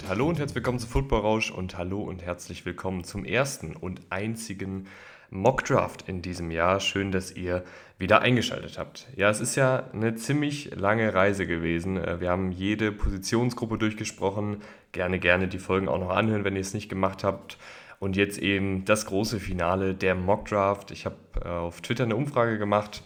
[0.00, 3.76] Damit hallo und herzlich willkommen zu Football Rausch und hallo und herzlich willkommen zum ersten
[3.76, 4.86] und einzigen
[5.30, 6.80] Mock Draft in diesem Jahr.
[6.80, 7.64] Schön, dass ihr
[7.98, 9.08] wieder eingeschaltet habt.
[9.16, 11.98] Ja, es ist ja eine ziemlich lange Reise gewesen.
[11.98, 14.62] Äh, wir haben jede Positionsgruppe durchgesprochen.
[14.92, 17.58] Gerne, gerne die Folgen auch noch anhören, wenn ihr es nicht gemacht habt.
[17.98, 20.92] Und jetzt eben das große Finale der Mock Draft.
[20.92, 23.02] Ich habe äh, auf Twitter eine Umfrage gemacht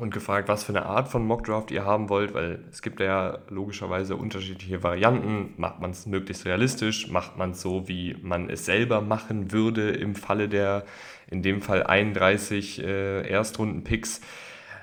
[0.00, 3.38] und gefragt, was für eine Art von Mockdraft ihr haben wollt, weil es gibt ja
[3.50, 5.52] logischerweise unterschiedliche Varianten.
[5.58, 7.08] Macht man es möglichst realistisch?
[7.08, 10.84] Macht man es so, wie man es selber machen würde im Falle der,
[11.30, 14.22] in dem Fall 31 äh, Erstrunden-Picks?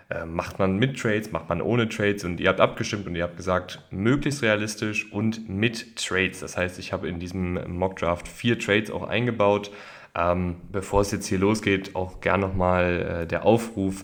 [0.10, 3.24] Äh, macht man mit Trades, macht man ohne Trades und ihr habt abgestimmt und ihr
[3.24, 6.42] habt gesagt, möglichst realistisch und mit Trades.
[6.42, 9.72] Das heißt, ich habe in diesem Mockdraft vier Trades auch eingebaut.
[10.16, 14.04] Ähm, bevor es jetzt hier losgeht, auch gern nochmal äh, der Aufruf,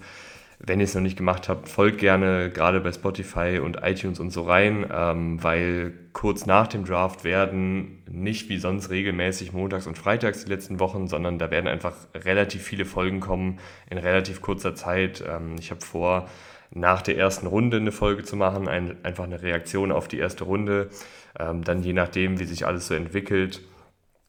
[0.65, 4.31] wenn ihr es noch nicht gemacht habt, folgt gerne gerade bei Spotify und iTunes und
[4.31, 9.97] so rein, ähm, weil kurz nach dem Draft werden nicht wie sonst regelmäßig montags und
[9.97, 14.73] freitags die letzten Wochen, sondern da werden einfach relativ viele Folgen kommen in relativ kurzer
[14.73, 15.21] Zeit.
[15.27, 16.29] Ähm, ich habe vor,
[16.71, 20.45] nach der ersten Runde eine Folge zu machen, ein, einfach eine Reaktion auf die erste
[20.45, 20.89] Runde.
[21.37, 23.61] Ähm, dann je nachdem, wie sich alles so entwickelt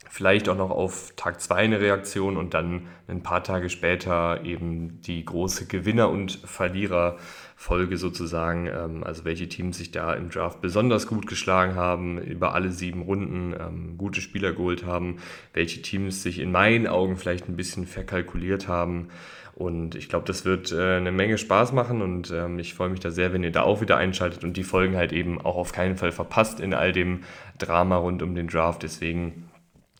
[0.08, 5.00] vielleicht auch noch auf Tag 2 eine Reaktion und dann ein paar Tage später eben
[5.02, 11.06] die große Gewinner- und Verliererfolge sozusagen, ähm, also welche Teams sich da im Draft besonders
[11.06, 15.16] gut geschlagen haben, über alle sieben Runden ähm, gute Spieler geholt haben,
[15.52, 19.08] welche Teams sich in meinen Augen vielleicht ein bisschen verkalkuliert haben.
[19.54, 22.98] Und ich glaube, das wird äh, eine Menge Spaß machen und ähm, ich freue mich
[22.98, 25.72] da sehr, wenn ihr da auch wieder einschaltet und die Folgen halt eben auch auf
[25.72, 27.20] keinen Fall verpasst in all dem
[27.58, 28.82] Drama rund um den Draft.
[28.82, 29.48] Deswegen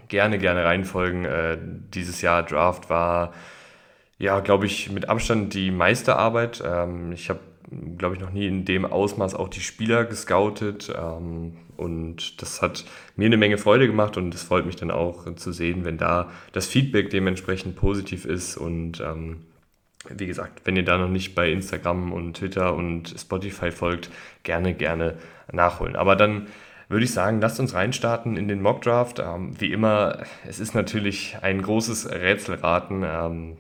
[0.09, 1.25] gerne, gerne reinfolgen.
[1.25, 1.59] Äh,
[1.95, 3.33] dieses Jahr Draft war,
[4.19, 6.63] ja, glaube ich, mit Abstand die meiste Arbeit.
[6.65, 7.41] Ähm, ich habe,
[7.99, 10.93] glaube ich, noch nie in dem Ausmaß auch die Spieler gescoutet.
[10.97, 12.85] Ähm, und das hat
[13.17, 16.31] mir eine Menge Freude gemacht und es freut mich dann auch zu sehen, wenn da
[16.53, 18.57] das Feedback dementsprechend positiv ist.
[18.57, 19.43] Und ähm,
[20.09, 24.11] wie gesagt, wenn ihr da noch nicht bei Instagram und Twitter und Spotify folgt,
[24.43, 25.15] gerne, gerne
[25.51, 25.97] nachholen.
[25.97, 26.47] Aber dann
[26.95, 29.19] würde ich sagen, lasst uns reinstarten in den Mockdraft.
[29.19, 33.03] Ähm, wie immer, es ist natürlich ein großes Rätselraten.
[33.05, 33.57] Ähm,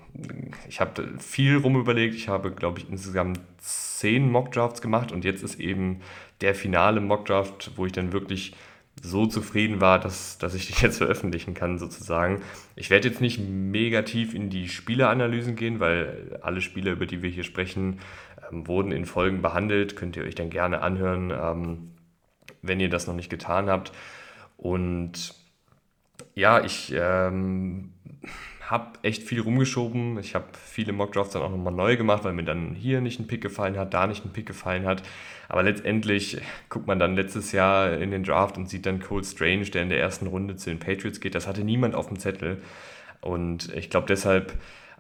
[0.69, 2.15] ich habe viel rumüberlegt.
[2.15, 6.01] Ich habe, glaube ich, insgesamt zehn Mockdrafts gemacht und jetzt ist eben
[6.43, 8.55] der finale Mockdraft, wo ich dann wirklich
[9.03, 12.41] so zufrieden war, dass, dass ich die jetzt veröffentlichen kann, sozusagen.
[12.77, 17.21] Ich werde jetzt nicht mega tief in die Spieleranalysen gehen, weil alle Spiele, über die
[17.21, 17.99] wir hier sprechen,
[18.53, 19.97] ähm, wurden in Folgen behandelt.
[19.97, 21.33] Könnt ihr euch dann gerne anhören.
[22.67, 23.93] Wenn ihr das noch nicht getan habt.
[24.57, 25.35] Und
[26.35, 27.93] ja, ich ähm,
[28.63, 30.19] habe echt viel rumgeschoben.
[30.19, 33.27] Ich habe viele Mockdrafts dann auch nochmal neu gemacht, weil mir dann hier nicht ein
[33.27, 35.03] Pick gefallen hat, da nicht ein Pick gefallen hat.
[35.49, 36.39] Aber letztendlich
[36.69, 39.91] guckt man dann letztes Jahr in den Draft und sieht dann Cole Strange, der in
[39.91, 41.35] der ersten Runde zu den Patriots geht.
[41.35, 42.63] Das hatte niemand auf dem Zettel.
[43.21, 44.55] Und ich glaube deshalb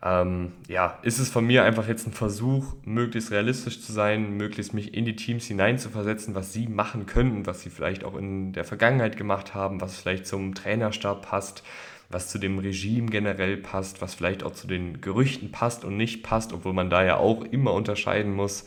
[0.04, 4.74] ähm, ja, ist es von mir einfach jetzt ein Versuch, möglichst realistisch zu sein, möglichst
[4.74, 8.64] mich in die Teams hineinzuversetzen, was sie machen können, was sie vielleicht auch in der
[8.64, 11.64] Vergangenheit gemacht haben, was vielleicht zum Trainerstab passt,
[12.10, 16.22] was zu dem Regime generell passt, was vielleicht auch zu den Gerüchten passt und nicht
[16.22, 18.66] passt, obwohl man da ja auch immer unterscheiden muss.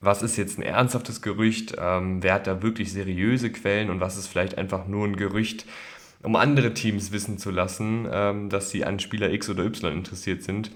[0.00, 1.76] Was ist jetzt ein ernsthaftes Gerücht?
[1.78, 5.66] Ähm, wer hat da wirklich seriöse Quellen und was ist vielleicht einfach nur ein Gerücht,
[6.22, 10.42] um andere Teams wissen zu lassen, ähm, dass sie an Spieler X oder Y interessiert
[10.42, 10.70] sind,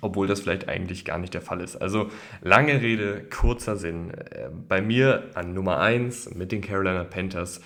[0.00, 1.76] obwohl das vielleicht eigentlich gar nicht der Fall ist.
[1.76, 4.10] Also lange Rede, kurzer Sinn.
[4.10, 7.60] Äh, bei mir an Nummer 1 mit den Carolina Panthers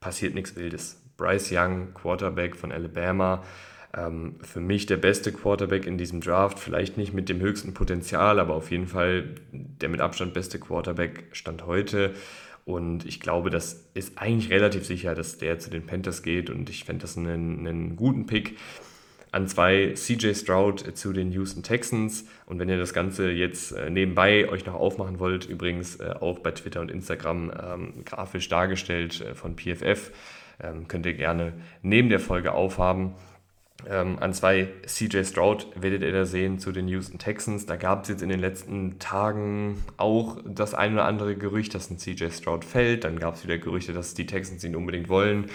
[0.00, 1.00] passiert nichts Wildes.
[1.16, 3.42] Bryce Young, Quarterback von Alabama,
[3.96, 8.38] ähm, für mich der beste Quarterback in diesem Draft, vielleicht nicht mit dem höchsten Potenzial,
[8.38, 12.14] aber auf jeden Fall der mit Abstand beste Quarterback stand heute.
[12.66, 16.50] Und ich glaube, das ist eigentlich relativ sicher, dass der zu den Panthers geht.
[16.50, 18.58] Und ich fände das einen, einen guten Pick.
[19.30, 22.26] An zwei CJ Stroud zu den Houston Texans.
[22.44, 26.40] Und wenn ihr das Ganze jetzt äh, nebenbei euch noch aufmachen wollt, übrigens äh, auch
[26.40, 30.10] bei Twitter und Instagram ähm, grafisch dargestellt äh, von PFF,
[30.60, 31.52] ähm, könnt ihr gerne
[31.82, 33.14] neben der Folge aufhaben.
[33.88, 37.66] Ähm, an zwei CJ Stroud werdet ihr da sehen zu den Houston Texans.
[37.66, 41.90] Da gab es jetzt in den letzten Tagen auch das ein oder andere Gerücht, dass
[41.90, 43.04] ein CJ Stroud fällt.
[43.04, 45.46] Dann gab es wieder Gerüchte, dass die Texans ihn unbedingt wollen.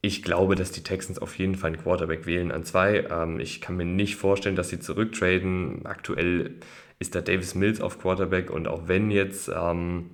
[0.00, 3.06] Ich glaube, dass die Texans auf jeden Fall einen Quarterback wählen an zwei.
[3.10, 5.84] Ähm, ich kann mir nicht vorstellen, dass sie zurücktraden.
[5.84, 6.54] Aktuell
[6.98, 10.10] ist da Davis Mills auf Quarterback und auch wenn jetzt ähm,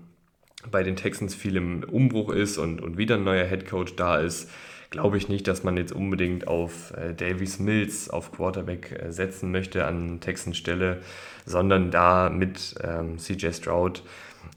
[0.70, 4.50] bei den Texans viel im Umbruch ist und, und wieder ein neuer Headcoach da ist,
[4.90, 9.50] glaube ich nicht, dass man jetzt unbedingt auf äh, Davies Mills auf Quarterback äh, setzen
[9.50, 11.00] möchte an Texans Stelle,
[11.44, 14.02] sondern da mit ähm, CJ Stroud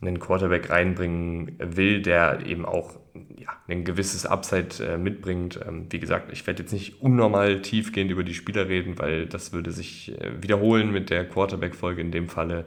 [0.02, 2.96] einen Quarterback reinbringen will, der eben auch
[3.38, 5.60] ja, ein gewisses Upside äh, mitbringt.
[5.68, 9.52] Ähm, wie gesagt, ich werde jetzt nicht unnormal tiefgehend über die Spieler reden, weil das
[9.52, 12.66] würde sich äh, wiederholen mit der Quarterback-Folge in dem Falle.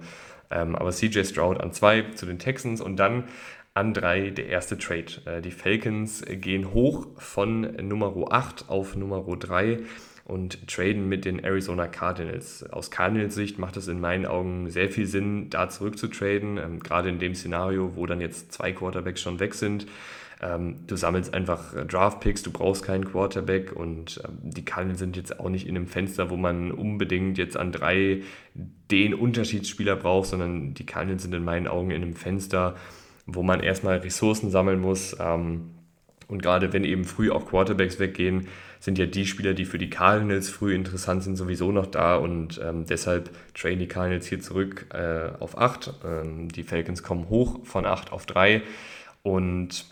[0.51, 3.25] Ähm, aber CJ Stroud an zwei zu den Texans und dann
[3.75, 5.07] an drei der erste Trade.
[5.27, 9.81] Äh, die Falcons gehen hoch von Nummer 8 auf Nummer 3
[10.25, 12.65] und traden mit den Arizona Cardinals.
[12.71, 17.09] Aus Cardinals Sicht macht es in meinen Augen sehr viel Sinn, da zurückzutraden, ähm, gerade
[17.09, 19.87] in dem Szenario, wo dann jetzt zwei Quarterbacks schon weg sind.
[20.41, 25.17] Ähm, du sammelst einfach äh, Draft-Picks, du brauchst keinen Quarterback und ähm, die Cardinals sind
[25.17, 28.23] jetzt auch nicht in einem Fenster, wo man unbedingt jetzt an drei
[28.91, 32.77] den Unterschiedsspieler braucht, sondern die Cardinals sind in meinen Augen in einem Fenster,
[33.27, 35.17] wo man erstmal Ressourcen sammeln muss.
[35.19, 35.71] Ähm,
[36.29, 38.49] und gerade wenn eben früh auch Quarterbacks weggehen,
[38.81, 42.61] sind ja die Spieler, die für die Cardinals früh interessant sind, sowieso noch da und
[42.63, 45.95] ähm, deshalb trainen die Cardinals hier zurück äh, auf 8.
[46.05, 48.63] Ähm, die Falcons kommen hoch von 8 auf 3
[49.23, 49.87] und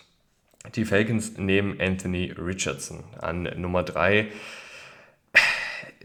[0.75, 4.29] die Falcons nehmen Anthony Richardson an Nummer 3.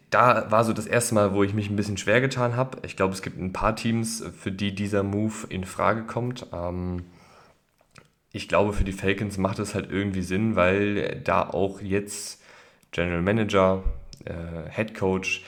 [0.10, 2.78] Da war so das erste Mal, wo ich mich ein bisschen schwer getan habe.
[2.86, 6.48] Ich glaube, es gibt ein paar Teams, für die dieser Move in Frage kommt.
[6.54, 7.04] Ähm,
[8.38, 12.42] ich glaube, für die Falcons macht es halt irgendwie Sinn, weil da auch jetzt
[12.92, 13.84] General Manager,
[14.26, 15.44] äh, Head Coach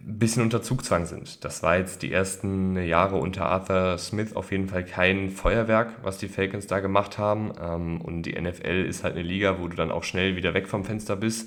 [0.00, 1.44] ein bisschen unter Zugzwang sind.
[1.44, 6.16] Das war jetzt die ersten Jahre unter Arthur Smith auf jeden Fall kein Feuerwerk, was
[6.16, 7.52] die Falcons da gemacht haben.
[7.62, 10.68] Ähm, und die NFL ist halt eine Liga, wo du dann auch schnell wieder weg
[10.68, 11.46] vom Fenster bist.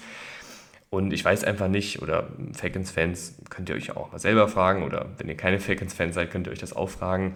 [0.92, 5.08] Und ich weiß einfach nicht, oder Falcons-Fans könnt ihr euch auch mal selber fragen, oder
[5.18, 7.34] wenn ihr keine Falcons-Fans seid, könnt ihr euch das auch fragen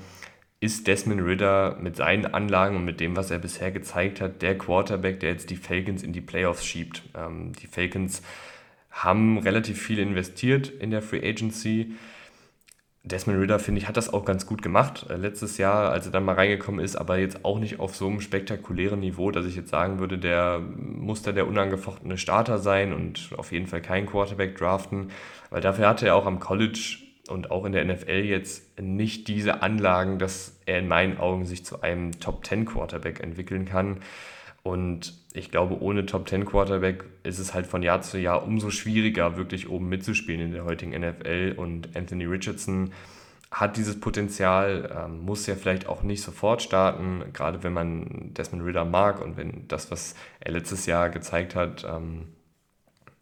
[0.61, 4.57] ist Desmond Ritter mit seinen Anlagen und mit dem, was er bisher gezeigt hat, der
[4.57, 7.03] Quarterback, der jetzt die Falcons in die Playoffs schiebt.
[7.15, 8.21] Ähm, die Falcons
[8.91, 11.93] haben relativ viel investiert in der Free Agency.
[13.03, 16.11] Desmond Ritter, finde ich, hat das auch ganz gut gemacht äh, letztes Jahr, als er
[16.11, 19.55] dann mal reingekommen ist, aber jetzt auch nicht auf so einem spektakulären Niveau, dass ich
[19.55, 24.07] jetzt sagen würde, der muss da der unangefochtene Starter sein und auf jeden Fall keinen
[24.07, 25.11] Quarterback draften,
[25.49, 26.97] weil dafür hatte er auch am College
[27.29, 31.65] und auch in der NFL jetzt nicht diese Anlagen, dass er in meinen Augen sich
[31.65, 33.97] zu einem Top 10 Quarterback entwickeln kann.
[34.63, 38.71] Und ich glaube, ohne Top 10 Quarterback ist es halt von Jahr zu Jahr umso
[38.71, 41.55] schwieriger, wirklich oben mitzuspielen in der heutigen NFL.
[41.57, 42.91] Und Anthony Richardson
[43.51, 48.63] hat dieses Potenzial, ähm, muss ja vielleicht auch nicht sofort starten, gerade wenn man Desmond
[48.63, 52.27] Ritter mag und wenn das, was er letztes Jahr gezeigt hat, ähm,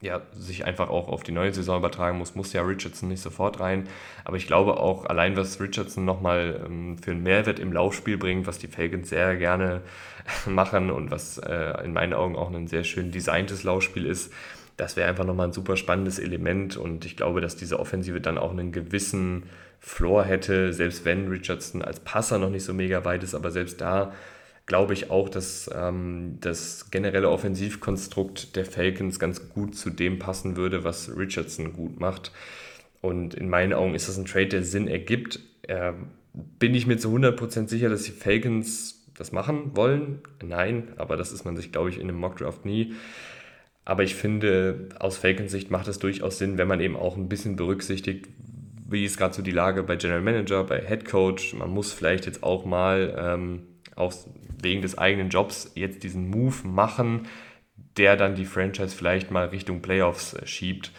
[0.01, 3.59] ja, sich einfach auch auf die neue Saison übertragen muss, muss ja Richardson nicht sofort
[3.59, 3.87] rein.
[4.25, 8.45] Aber ich glaube auch, allein was Richardson nochmal ähm, für einen Mehrwert im Laufspiel bringt,
[8.45, 9.81] was die Falcons sehr gerne
[10.45, 14.31] machen und was äh, in meinen Augen auch ein sehr schön designtes Laufspiel ist,
[14.77, 18.37] das wäre einfach nochmal ein super spannendes Element und ich glaube, dass diese Offensive dann
[18.37, 19.43] auch einen gewissen
[19.79, 23.81] Floor hätte, selbst wenn Richardson als Passer noch nicht so mega weit ist, aber selbst
[23.81, 24.13] da
[24.67, 30.57] glaube ich auch, dass ähm, das generelle Offensivkonstrukt der Falcons ganz gut zu dem passen
[30.57, 32.31] würde, was Richardson gut macht.
[33.01, 35.39] Und in meinen Augen ist das ein Trade, der Sinn ergibt.
[35.63, 35.93] Äh,
[36.33, 40.19] bin ich mir zu 100% sicher, dass die Falcons das machen wollen?
[40.45, 42.93] Nein, aber das ist man sich, glaube ich, in einem Mockdraft nie.
[43.85, 47.29] Aber ich finde, aus Falcons Sicht macht es durchaus Sinn, wenn man eben auch ein
[47.29, 48.27] bisschen berücksichtigt,
[48.89, 51.53] wie ist gerade so die Lage bei General Manager, bei Head Coach.
[51.53, 53.63] Man muss vielleicht jetzt auch mal ähm,
[53.95, 54.13] auch
[54.61, 57.27] wegen des eigenen Jobs jetzt diesen Move machen,
[57.97, 60.91] der dann die Franchise vielleicht mal Richtung Playoffs äh, schiebt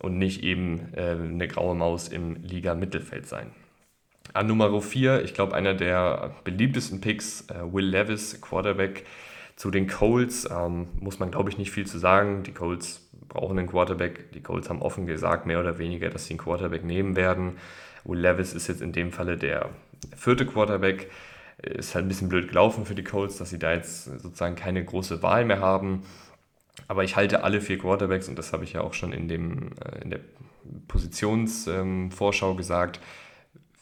[0.00, 3.50] und nicht eben äh, eine graue Maus im Liga-Mittelfeld sein.
[4.32, 9.04] An Nummer 4, ich glaube, einer der beliebtesten Picks, äh, Will Levis, Quarterback
[9.56, 12.42] zu den Colts, ähm, muss man, glaube ich, nicht viel zu sagen.
[12.42, 14.32] Die Colts brauchen einen Quarterback.
[14.32, 17.58] Die Colts haben offen gesagt, mehr oder weniger, dass sie einen Quarterback nehmen werden.
[18.04, 19.70] Will Levis ist jetzt in dem Falle der
[20.16, 21.10] vierte Quarterback
[21.64, 24.84] ist halt ein bisschen blöd gelaufen für die Colts, dass sie da jetzt sozusagen keine
[24.84, 26.02] große Wahl mehr haben.
[26.88, 29.70] Aber ich halte alle vier Quarterbacks, und das habe ich ja auch schon in, dem,
[29.84, 30.20] äh, in der
[30.88, 33.00] Positionsvorschau ähm, gesagt,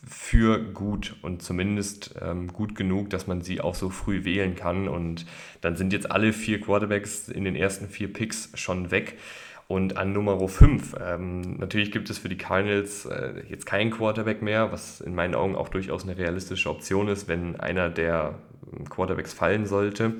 [0.04, 4.88] für gut und zumindest ähm, gut genug, dass man sie auch so früh wählen kann.
[4.88, 5.26] Und
[5.60, 9.16] dann sind jetzt alle vier Quarterbacks in den ersten vier Picks schon weg.
[9.72, 14.42] Und an Nummer 5, ähm, natürlich gibt es für die Cardinals äh, jetzt keinen Quarterback
[14.42, 18.34] mehr, was in meinen Augen auch durchaus eine realistische Option ist, wenn einer der
[18.70, 20.12] ähm, Quarterbacks fallen sollte,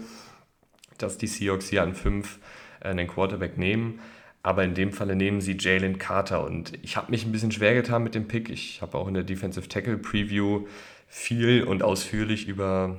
[0.96, 2.38] dass die Seahawks hier an 5
[2.80, 4.00] äh, einen Quarterback nehmen.
[4.42, 6.46] Aber in dem Falle nehmen sie Jalen Carter.
[6.46, 8.48] Und ich habe mich ein bisschen schwer getan mit dem Pick.
[8.48, 10.64] Ich habe auch in der Defensive Tackle Preview
[11.08, 12.96] viel und ausführlich über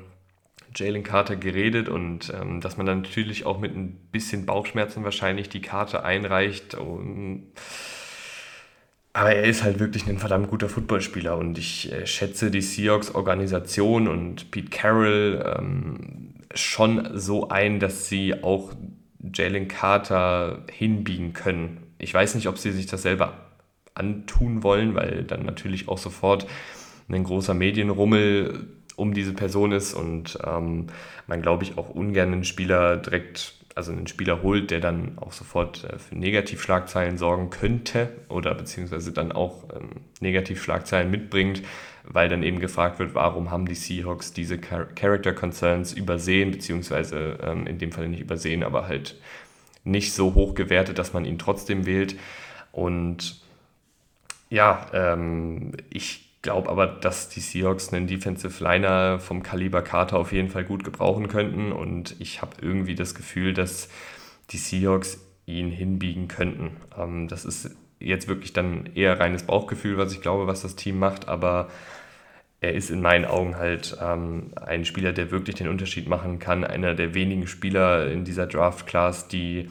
[0.75, 5.49] Jalen Carter geredet und ähm, dass man dann natürlich auch mit ein bisschen Bauchschmerzen wahrscheinlich
[5.49, 6.75] die Karte einreicht.
[6.75, 7.51] Und,
[9.13, 13.13] aber er ist halt wirklich ein verdammt guter Footballspieler und ich äh, schätze die Seahawks
[13.13, 18.73] Organisation und Pete Carroll ähm, schon so ein, dass sie auch
[19.33, 21.93] Jalen Carter hinbiegen können.
[21.97, 23.33] Ich weiß nicht, ob sie sich das selber
[23.95, 26.47] antun wollen, weil dann natürlich auch sofort
[27.09, 28.67] ein großer Medienrummel
[29.03, 30.87] um diese Person ist und ähm,
[31.27, 35.33] man, glaube ich, auch ungern einen Spieler direkt, also einen Spieler holt, der dann auch
[35.33, 39.89] sofort äh, für Negativschlagzeilen sorgen könnte oder beziehungsweise dann auch ähm,
[40.21, 41.61] Negativschlagzeilen mitbringt,
[42.05, 47.37] weil dann eben gefragt wird, warum haben die Seahawks diese Char Character Concerns übersehen, beziehungsweise
[47.43, 49.19] ähm, in dem Fall nicht übersehen, aber halt
[49.83, 52.15] nicht so hoch gewertet, dass man ihn trotzdem wählt.
[52.71, 53.41] Und
[54.49, 60.31] ja, ähm, ich glaube aber, dass die Seahawks einen Defensive Liner vom Kaliber Carter auf
[60.31, 61.71] jeden Fall gut gebrauchen könnten.
[61.71, 63.89] Und ich habe irgendwie das Gefühl, dass
[64.51, 66.77] die Seahawks ihn hinbiegen könnten.
[66.97, 70.99] Ähm, das ist jetzt wirklich dann eher reines Bauchgefühl, was ich glaube, was das Team
[70.99, 71.69] macht, aber
[72.59, 76.63] er ist in meinen Augen halt ähm, ein Spieler, der wirklich den Unterschied machen kann.
[76.63, 79.69] Einer der wenigen Spieler in dieser Draft-Class, die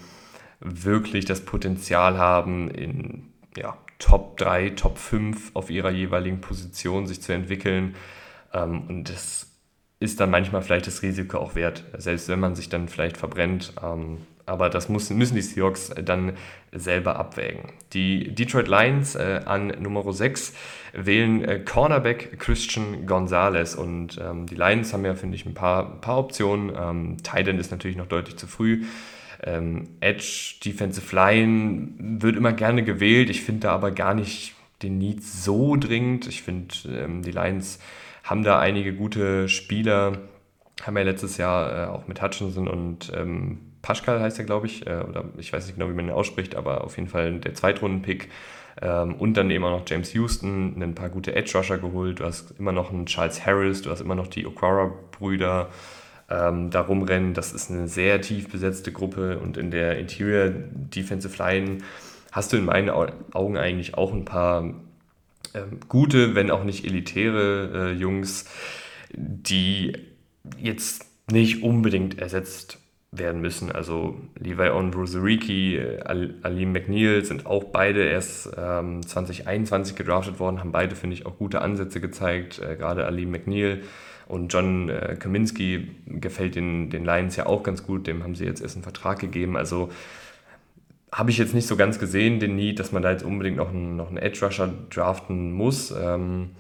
[0.60, 7.22] wirklich das Potenzial haben, in ja, Top 3, Top 5 auf ihrer jeweiligen Position sich
[7.22, 7.94] zu entwickeln.
[8.52, 9.48] Ähm, und das
[10.00, 13.72] ist dann manchmal vielleicht das Risiko auch wert, selbst wenn man sich dann vielleicht verbrennt.
[13.80, 16.32] Ähm, aber das muss, müssen die Seahawks dann
[16.72, 17.70] selber abwägen.
[17.92, 20.52] Die Detroit Lions äh, an Nummer 6
[20.94, 26.00] wählen äh, Cornerback Christian Gonzalez und ähm, die Lions haben ja, finde ich, ein paar,
[26.00, 26.72] paar Optionen.
[26.76, 28.82] Ähm, Titan ist natürlich noch deutlich zu früh.
[29.44, 33.30] Ähm, Edge, Defensive Line wird immer gerne gewählt.
[33.30, 36.26] Ich finde da aber gar nicht den Need so dringend.
[36.28, 37.78] Ich finde, ähm, die Lions
[38.24, 40.18] haben da einige gute Spieler.
[40.82, 44.86] Haben ja letztes Jahr äh, auch mit Hutchinson und ähm, Paschkal heißt er, glaube ich,
[44.86, 47.54] äh, oder ich weiß nicht genau, wie man ihn ausspricht, aber auf jeden Fall der
[47.54, 48.28] Zweitrunden-Pick.
[48.80, 52.20] Ähm, und dann eben auch noch James Houston, ein paar gute Edge-Rusher geholt.
[52.20, 55.68] Du hast immer noch einen Charles Harris, du hast immer noch die Okara-Brüder
[56.32, 57.34] ähm, da rumrennen.
[57.34, 61.78] Das ist eine sehr tief besetzte Gruppe und in der Interior Defensive Line
[62.30, 64.74] hast du in meinen Augen eigentlich auch ein paar
[65.54, 68.46] ähm, gute, wenn auch nicht elitäre äh, Jungs,
[69.12, 69.92] die
[70.58, 72.78] jetzt nicht unbedingt ersetzt
[73.10, 73.70] werden müssen.
[73.70, 80.72] Also Levi Onwuzurike, äh, Alim McNeil sind auch beide erst ähm, 2021 gedraftet worden, haben
[80.72, 82.58] beide, finde ich, auch gute Ansätze gezeigt.
[82.58, 83.82] Äh, gerade Alim McNeil
[84.32, 88.46] und John äh, Kaminski gefällt den, den Lions ja auch ganz gut, dem haben sie
[88.46, 89.58] jetzt erst einen Vertrag gegeben.
[89.58, 89.90] Also
[91.12, 93.68] habe ich jetzt nicht so ganz gesehen, den Need, dass man da jetzt unbedingt noch
[93.68, 95.90] einen, noch einen Edge Rusher draften muss.
[95.90, 96.52] Ähm,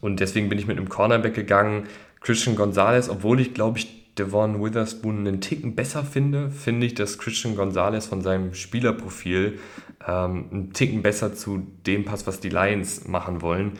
[0.00, 1.88] und deswegen bin ich mit einem Cornerback gegangen.
[2.20, 7.18] Christian Gonzalez, obwohl ich glaube ich Devon Witherspoon einen Ticken besser finde, finde ich, dass
[7.18, 9.58] Christian Gonzalez von seinem Spielerprofil
[10.06, 13.72] ähm, einen Ticken besser zu dem passt, was die Lions machen wollen.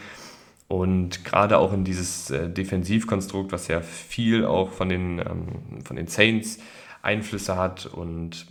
[0.69, 5.97] Und gerade auch in dieses äh, Defensivkonstrukt, was ja viel auch von den, ähm, von
[5.97, 6.59] den Saints
[7.01, 7.87] Einflüsse hat.
[7.87, 8.47] Und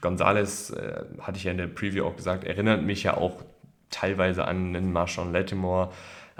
[0.00, 3.42] Gonzalez, äh, hatte ich ja in der Preview auch gesagt, erinnert mich ja auch
[3.90, 5.90] teilweise an einen Marshawn Lattimore,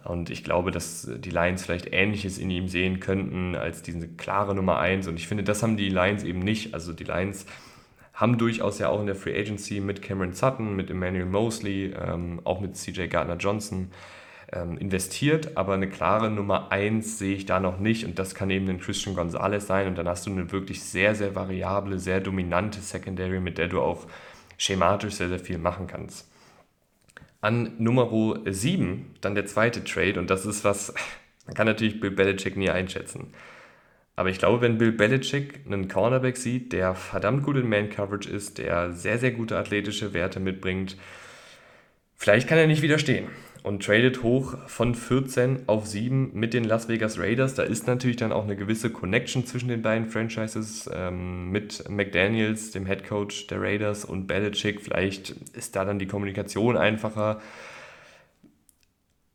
[0.04, 4.54] und ich glaube, dass die Lions vielleicht Ähnliches in ihm sehen könnten als diese klare
[4.54, 5.08] Nummer 1.
[5.08, 6.74] Und ich finde, das haben die Lions eben nicht.
[6.74, 7.46] Also die Lions
[8.12, 12.40] haben durchaus ja auch in der Free Agency mit Cameron Sutton, mit Emmanuel Mosley, ähm,
[12.44, 13.90] auch mit CJ Gardner Johnson
[14.56, 18.50] ähm, investiert, aber eine klare Nummer 1 sehe ich da noch nicht und das kann
[18.50, 22.20] eben ein Christian Gonzalez sein und dann hast du eine wirklich sehr, sehr variable, sehr
[22.20, 24.06] dominante Secondary, mit der du auch
[24.56, 26.30] schematisch sehr, sehr viel machen kannst.
[27.40, 28.10] An Nummer
[28.46, 30.94] 7 dann der zweite Trade und das ist was,
[31.46, 33.34] man kann natürlich Bill Belichick nie einschätzen.
[34.18, 38.56] Aber ich glaube, wenn Bill Belichick einen Cornerback sieht, der verdammt gut in Man-Coverage ist,
[38.56, 40.96] der sehr, sehr gute athletische Werte mitbringt,
[42.14, 43.28] vielleicht kann er nicht widerstehen
[43.66, 47.54] und tradet hoch von 14 auf 7 mit den Las Vegas Raiders.
[47.54, 52.70] Da ist natürlich dann auch eine gewisse Connection zwischen den beiden Franchises ähm, mit McDaniels,
[52.70, 54.80] dem Head Coach der Raiders und Belichick.
[54.80, 57.40] Vielleicht ist da dann die Kommunikation einfacher.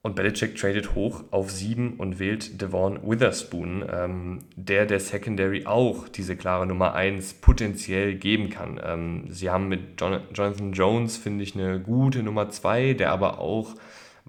[0.01, 6.07] Und Belichick tradet hoch auf 7 und wählt Devon Witherspoon, ähm, der der Secondary auch
[6.07, 8.79] diese klare Nummer 1 potenziell geben kann.
[8.81, 13.39] Ähm, sie haben mit John Jonathan Jones, finde ich, eine gute Nummer 2, der aber
[13.39, 13.75] auch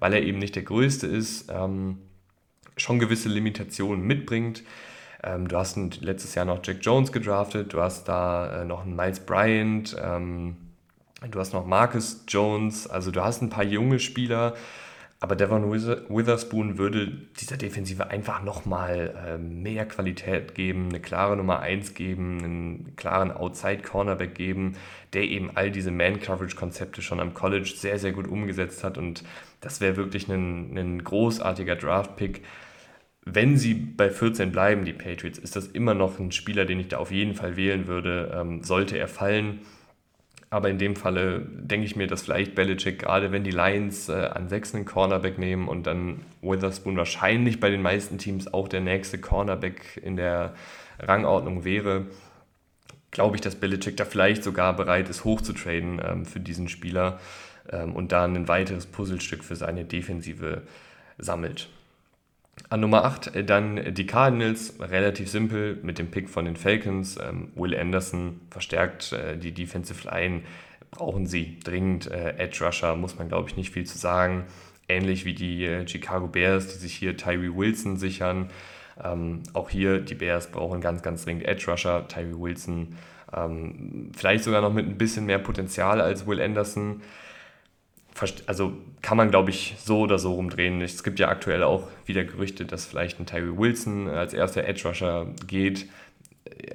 [0.03, 1.97] weil er eben nicht der Größte ist, ähm,
[2.75, 4.61] schon gewisse Limitationen mitbringt.
[5.23, 8.97] Ähm, du hast letztes Jahr noch Jack Jones gedraftet, du hast da äh, noch einen
[8.97, 10.57] Miles Bryant, ähm,
[11.31, 14.55] du hast noch Marcus Jones, also du hast ein paar junge Spieler,
[15.23, 17.07] aber Devon Witherspoon würde
[17.39, 23.31] dieser Defensive einfach nochmal äh, mehr Qualität geben, eine klare Nummer 1 geben, einen klaren
[23.31, 24.75] Outside-Cornerback geben,
[25.13, 28.97] der eben all diese Man-Coverage-Konzepte schon am College sehr, sehr gut umgesetzt hat.
[28.97, 29.23] Und
[29.61, 32.41] das wäre wirklich ein, ein großartiger Draft-Pick.
[33.23, 36.89] wenn sie bei 14 bleiben, die Patriots, ist das immer noch ein Spieler, den ich
[36.89, 39.61] da auf jeden Fall wählen würde, ähm, sollte er fallen.
[40.53, 44.13] Aber in dem Falle denke ich mir, dass vielleicht Belichick, gerade wenn die Lions äh,
[44.13, 48.81] an 6 einen Cornerback nehmen und dann Witherspoon wahrscheinlich bei den meisten Teams auch der
[48.81, 50.53] nächste Cornerback in der
[50.99, 52.05] Rangordnung wäre,
[53.09, 57.19] glaube ich, dass Belichick da vielleicht sogar bereit ist, hochzutraden ähm, für diesen Spieler
[57.71, 60.61] ähm, und da ein weiteres Puzzlestück für seine Defensive
[61.17, 61.67] sammelt.
[62.69, 67.17] An Nummer 8 äh, dann die Cardinals, relativ simpel mit dem Pick von den Falcons.
[67.17, 70.41] Ähm, Will Anderson verstärkt äh, die Defensive Line,
[70.91, 72.09] brauchen sie dringend.
[72.09, 74.45] Äh, Edge Rusher muss man, glaube ich, nicht viel zu sagen.
[74.87, 78.49] Ähnlich wie die Chicago Bears, die sich hier Tyree Wilson sichern.
[79.03, 82.07] Ähm, auch hier, die Bears brauchen ganz, ganz dringend Edge Rusher.
[82.07, 82.97] Tyree Wilson
[83.35, 87.01] ähm, vielleicht sogar noch mit ein bisschen mehr Potenzial als Will Anderson
[88.45, 90.81] also kann man, glaube ich, so oder so rumdrehen.
[90.81, 94.87] Es gibt ja aktuell auch wieder Gerüchte, dass vielleicht ein Tyree Wilson als erster Edge
[94.87, 95.87] Rusher geht.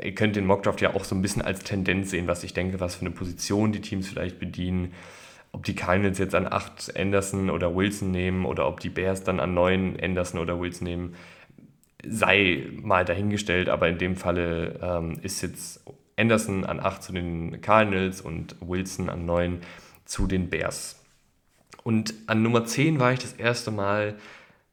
[0.02, 2.80] Ihr könnt den Mockdraft ja auch so ein bisschen als Tendenz sehen, was ich denke,
[2.80, 4.94] was für eine Position die Teams vielleicht bedienen.
[5.52, 9.40] Ob die Cardinals jetzt an 8 Anderson oder Wilson nehmen oder ob die Bears dann
[9.40, 11.14] an 9 Anderson oder Wilson nehmen,
[12.04, 13.68] sei mal dahingestellt.
[13.68, 15.84] Aber in dem Falle ähm, ist jetzt
[16.16, 19.60] Anderson an 8 zu den Cardinals und Wilson an 9
[20.04, 20.97] zu den Bears.
[21.82, 24.16] Und an Nummer 10 war ich das erste Mal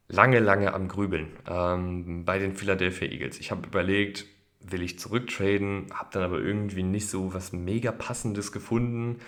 [0.07, 3.39] lange, lange am Grübeln ähm, bei den Philadelphia Eagles.
[3.39, 4.25] Ich habe überlegt,
[4.59, 9.19] will ich zurücktraden, habe dann aber irgendwie nicht so was mega passendes gefunden.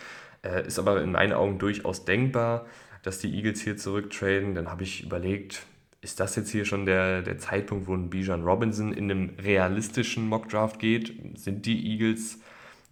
[0.44, 2.66] Äh, ist aber in meinen Augen durchaus denkbar,
[3.04, 4.56] dass die Eagles hier zurücktraden.
[4.56, 5.66] Dann habe ich überlegt,
[6.02, 10.28] ist das jetzt hier schon der, der Zeitpunkt, wo ein Bijan Robinson in einem realistischen
[10.28, 11.14] Mockdraft geht?
[11.36, 12.40] Sind die Eagles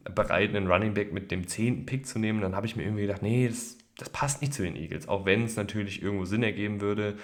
[0.04, 1.86] bereit, einen Running Back mit dem 10.
[1.86, 2.42] Pick zu nehmen?
[2.42, 5.26] Dann habe ich mir irgendwie gedacht, nee, das das passt nicht zu den Eagles, auch
[5.26, 7.16] wenn es natürlich irgendwo Sinn ergeben würde.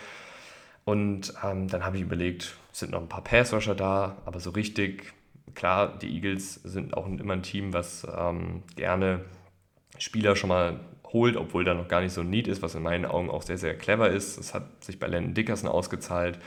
[0.85, 5.13] Und ähm, dann habe ich überlegt, sind noch ein paar Passrusher da, aber so richtig,
[5.53, 9.25] klar, die Eagles sind auch immer ein Team, was ähm, gerne
[9.97, 10.79] Spieler schon mal
[11.13, 13.41] holt, obwohl da noch gar nicht so ein Need ist, was in meinen Augen auch
[13.41, 14.39] sehr, sehr clever ist.
[14.39, 16.39] Das hat sich bei Landon Dickerson ausgezahlt.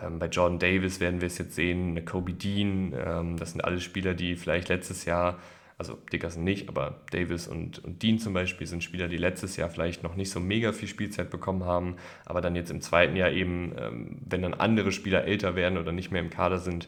[0.00, 3.82] Ähm, bei Jordan Davis werden wir es jetzt sehen, Kobe Dean, ähm, das sind alles
[3.82, 5.38] Spieler, die vielleicht letztes Jahr
[5.82, 9.68] also Dickerson nicht, aber Davis und, und Dean zum Beispiel sind Spieler, die letztes Jahr
[9.68, 13.30] vielleicht noch nicht so mega viel Spielzeit bekommen haben, aber dann jetzt im zweiten Jahr
[13.30, 16.86] eben, ähm, wenn dann andere Spieler älter werden oder nicht mehr im Kader sind,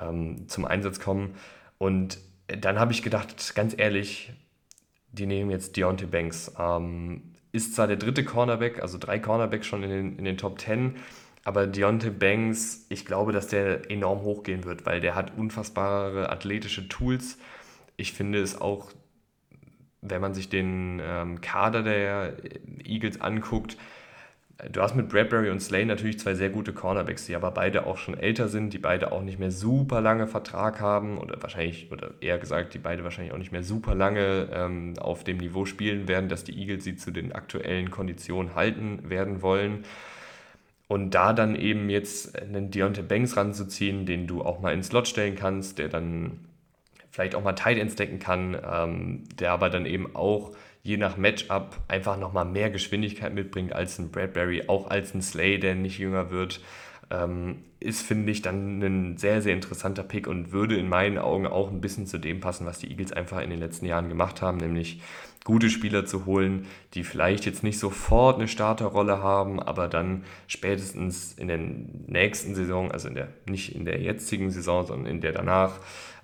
[0.00, 1.34] ähm, zum Einsatz kommen.
[1.78, 4.32] Und dann habe ich gedacht, ganz ehrlich,
[5.10, 6.52] die nehmen jetzt Deontay Banks.
[6.56, 10.60] Ähm, ist zwar der dritte Cornerback, also drei Cornerbacks schon in den, in den Top
[10.60, 10.94] 10,
[11.44, 16.88] aber Deontay Banks, ich glaube, dass der enorm hochgehen wird, weil der hat unfassbare athletische
[16.88, 17.36] Tools
[17.96, 18.92] ich finde es auch,
[20.00, 22.34] wenn man sich den ähm, Kader der
[22.84, 23.76] Eagles anguckt,
[24.70, 27.96] du hast mit Bradbury und Slay natürlich zwei sehr gute Cornerbacks, die aber beide auch
[27.96, 32.12] schon älter sind, die beide auch nicht mehr super lange Vertrag haben oder wahrscheinlich, oder
[32.20, 36.06] eher gesagt, die beide wahrscheinlich auch nicht mehr super lange ähm, auf dem Niveau spielen
[36.08, 39.84] werden, dass die Eagles sie zu den aktuellen Konditionen halten werden wollen.
[40.88, 45.08] Und da dann eben jetzt einen Deontay Banks ranzuziehen, den du auch mal ins Slot
[45.08, 46.38] stellen kannst, der dann
[47.12, 51.16] vielleicht auch mal Tight Ends decken kann, ähm, der aber dann eben auch je nach
[51.16, 55.98] Matchup einfach nochmal mehr Geschwindigkeit mitbringt als ein Bradbury, auch als ein Slay, der nicht
[55.98, 56.60] jünger wird,
[57.10, 61.46] ähm, ist, finde ich, dann ein sehr, sehr interessanter Pick und würde in meinen Augen
[61.46, 64.40] auch ein bisschen zu dem passen, was die Eagles einfach in den letzten Jahren gemacht
[64.40, 65.02] haben, nämlich
[65.44, 71.32] gute Spieler zu holen, die vielleicht jetzt nicht sofort eine Starterrolle haben, aber dann spätestens
[71.32, 75.32] in der nächsten Saison, also in der, nicht in der jetzigen Saison, sondern in der
[75.32, 75.80] danach,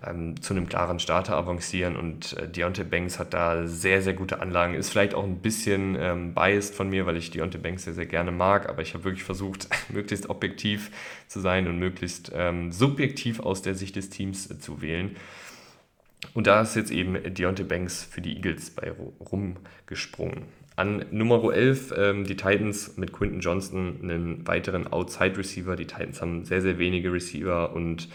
[0.07, 1.97] ähm, zu einem klaren Starter avancieren.
[1.97, 4.75] Und äh, Deontay Banks hat da sehr, sehr gute Anlagen.
[4.75, 8.07] Ist vielleicht auch ein bisschen ähm, biased von mir, weil ich Deontay Banks sehr, sehr
[8.07, 10.91] gerne mag, aber ich habe wirklich versucht, möglichst objektiv
[11.27, 15.17] zu sein und möglichst ähm, subjektiv aus der Sicht des Teams äh, zu wählen.
[16.35, 20.45] Und da ist jetzt eben Deontay Banks für die Eagles bei rumgesprungen.
[20.77, 25.75] An Nummer 11 ähm, die Titans mit Quinton Johnston, einen weiteren Outside-Receiver.
[25.75, 28.09] Die Titans haben sehr, sehr wenige Receiver und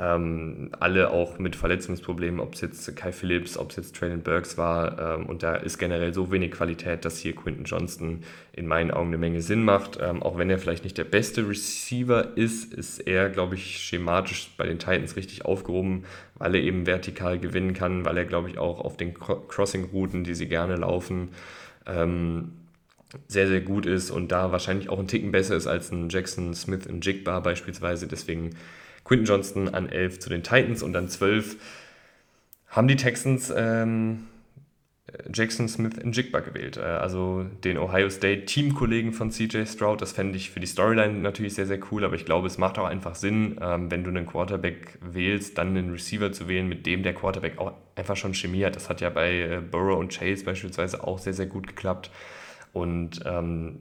[0.00, 4.56] ähm, alle auch mit Verletzungsproblemen, ob es jetzt Kai Phillips, ob es jetzt Traylon Burks
[4.56, 5.16] war.
[5.16, 9.08] Ähm, und da ist generell so wenig Qualität, dass hier Quinton Johnston in meinen Augen
[9.08, 9.98] eine Menge Sinn macht.
[10.00, 14.50] Ähm, auch wenn er vielleicht nicht der beste Receiver ist, ist er, glaube ich, schematisch
[14.56, 16.04] bei den Titans richtig aufgehoben,
[16.36, 20.34] weil er eben vertikal gewinnen kann, weil er, glaube ich, auch auf den Crossing-Routen, die
[20.34, 21.28] sie gerne laufen,
[21.86, 22.52] ähm,
[23.28, 26.54] sehr, sehr gut ist und da wahrscheinlich auch ein Ticken besser ist als ein Jackson
[26.54, 28.06] Smith in Jigbar beispielsweise.
[28.06, 28.50] Deswegen
[29.04, 31.56] Quinton Johnston an 11 zu den Titans und dann 12
[32.68, 34.28] haben die Texans ähm,
[35.32, 40.00] Jackson Smith in Jigba gewählt, äh, also den Ohio State Teamkollegen von CJ Stroud.
[40.00, 42.78] Das fände ich für die Storyline natürlich sehr, sehr cool, aber ich glaube, es macht
[42.78, 46.86] auch einfach Sinn, ähm, wenn du einen Quarterback wählst, dann einen Receiver zu wählen, mit
[46.86, 48.76] dem der Quarterback auch einfach schon Chemie hat.
[48.76, 52.10] Das hat ja bei äh, Burrow und Chase beispielsweise auch sehr, sehr gut geklappt.
[52.72, 53.78] Und ähm,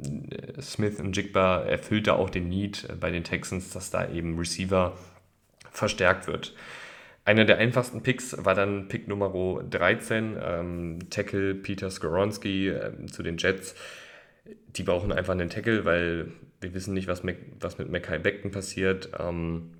[0.59, 4.97] Smith und Jigba erfüllt da auch den Need bei den Texans, dass da eben Receiver
[5.71, 6.53] verstärkt wird.
[7.25, 9.29] Einer der einfachsten Picks war dann Pick Nummer
[9.69, 13.75] 13, ähm, Tackle Peter Skoronski äh, zu den Jets.
[14.75, 17.21] Die brauchen einfach einen Tackle, weil wir wissen nicht, was,
[17.59, 19.09] was mit Mackay Beckton passiert.
[19.19, 19.71] Ähm,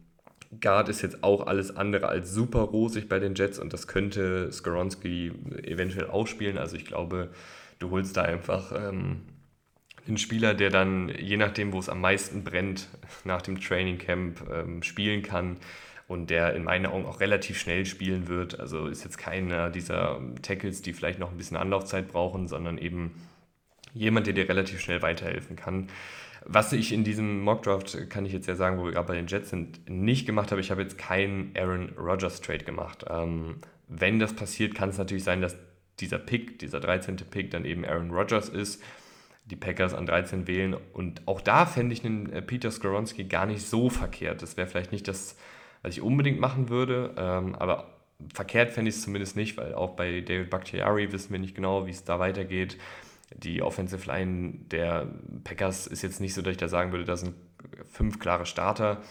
[0.62, 4.52] Guard ist jetzt auch alles andere als super rosig bei den Jets und das könnte
[4.52, 5.32] Skoronski
[5.64, 6.58] eventuell auch spielen.
[6.58, 7.30] Also ich glaube,
[7.80, 9.22] du holst da einfach ähm,
[10.10, 12.90] einen Spieler, der dann, je nachdem, wo es am meisten brennt,
[13.24, 15.58] nach dem Training Camp ähm, spielen kann
[16.08, 18.60] und der in meinen Augen auch relativ schnell spielen wird.
[18.60, 23.12] Also ist jetzt keiner dieser Tackles, die vielleicht noch ein bisschen Anlaufzeit brauchen, sondern eben
[23.94, 25.88] jemand, der dir relativ schnell weiterhelfen kann.
[26.46, 29.28] Was ich in diesem Mockdraft, kann ich jetzt ja sagen, wo wir gerade bei den
[29.28, 33.06] Jets sind, nicht gemacht habe, ich habe jetzt keinen Aaron Rodgers Trade gemacht.
[33.10, 35.56] Ähm, wenn das passiert, kann es natürlich sein, dass
[36.00, 37.18] dieser Pick, dieser 13.
[37.18, 38.82] Pick dann eben Aaron Rodgers ist,
[39.50, 43.46] die Packers an 13 wählen und auch da fände ich einen äh, Peter Skoronski gar
[43.46, 44.42] nicht so verkehrt.
[44.42, 45.36] Das wäre vielleicht nicht das
[45.82, 47.14] was ich unbedingt machen würde.
[47.18, 47.88] Ähm, aber
[48.34, 51.86] verkehrt fände ich es zumindest nicht, weil auch bei David Bakhtiari wissen wir nicht genau,
[51.86, 52.78] wie es da weitergeht.
[53.36, 55.08] Die Offensive Line der
[55.44, 57.36] Packers ist jetzt nicht so, dass ich da sagen würde, da sind
[57.88, 59.02] fünf klare Starter.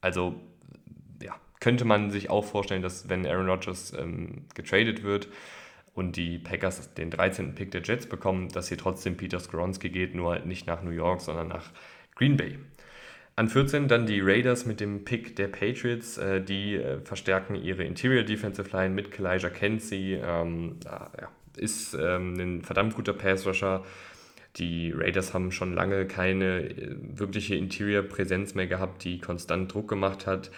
[0.00, 0.40] Also
[1.22, 5.28] ja, könnte man sich auch vorstellen, dass wenn Aaron Rodgers ähm, getradet wird
[6.00, 7.54] und die Packers den 13.
[7.54, 10.90] Pick der Jets bekommen, dass hier trotzdem Peter Skoronski geht, nur halt nicht nach New
[10.90, 11.70] York, sondern nach
[12.16, 12.58] Green Bay.
[13.36, 16.18] An 14 dann die Raiders mit dem Pick der Patriots.
[16.18, 20.14] Äh, die äh, verstärken ihre Interior Defensive Line mit Kalijah Kenzie.
[20.14, 23.84] Ähm, ja, ist ähm, ein verdammt guter Pass-Rusher.
[24.56, 30.26] Die Raiders haben schon lange keine äh, wirkliche Interior-Präsenz mehr gehabt, die konstant Druck gemacht
[30.26, 30.50] hat.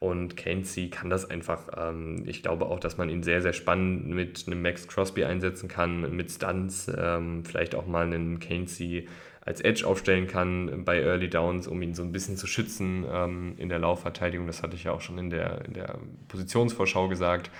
[0.00, 1.68] Und Kenzie kann das einfach.
[1.76, 5.68] Ähm, ich glaube auch, dass man ihn sehr, sehr spannend mit einem Max Crosby einsetzen
[5.68, 9.08] kann, mit Stunts, ähm, vielleicht auch mal einen Kenzie
[9.40, 13.54] als Edge aufstellen kann bei Early Downs, um ihn so ein bisschen zu schützen ähm,
[13.56, 14.46] in der Laufverteidigung.
[14.46, 17.50] Das hatte ich ja auch schon in der, in der Positionsvorschau gesagt.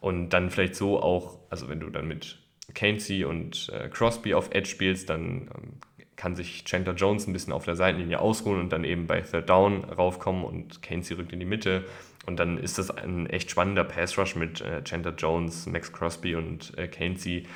[0.00, 2.38] Und dann vielleicht so auch, also wenn du dann mit
[2.74, 5.72] Kainsey und äh, Crosby auf Edge spielst, dann ähm,
[6.16, 9.48] kann sich Chandler Jones ein bisschen auf der Seitenlinie ausruhen und dann eben bei Third
[9.48, 11.84] Down raufkommen und Kainsey rückt in die Mitte.
[12.26, 16.34] Und dann ist das ein echt spannender Pass Rush mit äh, Chandler Jones, Max Crosby
[16.34, 17.46] und äh, Kainsey.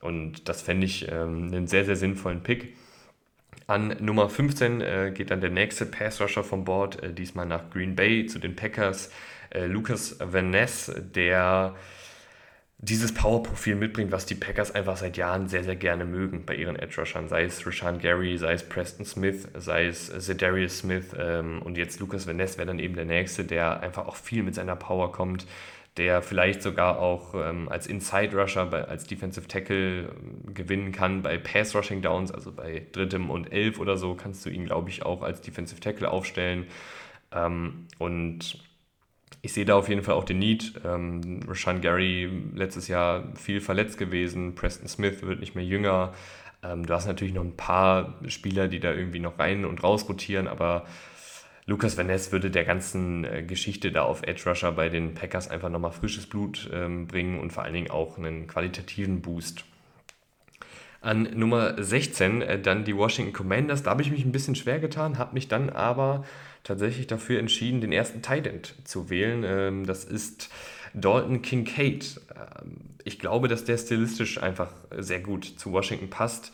[0.00, 2.74] Und das fände ich ähm, einen sehr, sehr sinnvollen Pick.
[3.66, 7.94] An Nummer 15 äh, geht dann der nächste Pass-Rusher vom Board, äh, diesmal nach Green
[7.94, 9.10] Bay zu den Packers.
[9.50, 11.74] Äh, Lucas Van Ness, der
[12.82, 16.76] dieses Power-Profil mitbringt, was die Packers einfach seit Jahren sehr, sehr gerne mögen bei ihren
[16.76, 17.28] Edge-Rushern.
[17.28, 22.00] Sei es Rashan Gary, sei es Preston Smith, sei es Zedarius Smith ähm, und jetzt
[22.00, 25.46] Lucas Van wäre dann eben der Nächste, der einfach auch viel mit seiner Power kommt
[25.96, 31.22] der vielleicht sogar auch ähm, als Inside Rusher, bei, als Defensive Tackle ähm, gewinnen kann
[31.22, 34.88] bei Pass Rushing Downs, also bei drittem und elf oder so, kannst du ihn, glaube
[34.88, 36.66] ich, auch als Defensive Tackle aufstellen.
[37.32, 38.58] Ähm, und
[39.42, 40.74] ich sehe da auf jeden Fall auch den Need.
[40.84, 46.12] Ähm, Rashan Gary letztes Jahr viel verletzt gewesen, Preston Smith wird nicht mehr jünger.
[46.62, 50.08] Ähm, du hast natürlich noch ein paar Spieler, die da irgendwie noch rein und raus
[50.08, 50.84] rotieren, aber
[51.66, 55.48] Lukas Van Ness würde der ganzen äh, Geschichte da auf Edge Rusher bei den Packers
[55.48, 59.64] einfach nochmal frisches Blut ähm, bringen und vor allen Dingen auch einen qualitativen Boost.
[61.00, 63.82] An Nummer 16 äh, dann die Washington Commanders.
[63.82, 66.24] Da habe ich mich ein bisschen schwer getan, habe mich dann aber
[66.64, 69.44] tatsächlich dafür entschieden, den ersten Tight zu wählen.
[69.44, 70.50] Ähm, das ist
[70.94, 72.20] Dalton Kincaid.
[72.34, 76.52] Ähm, ich glaube, dass der stilistisch einfach sehr gut zu Washington passt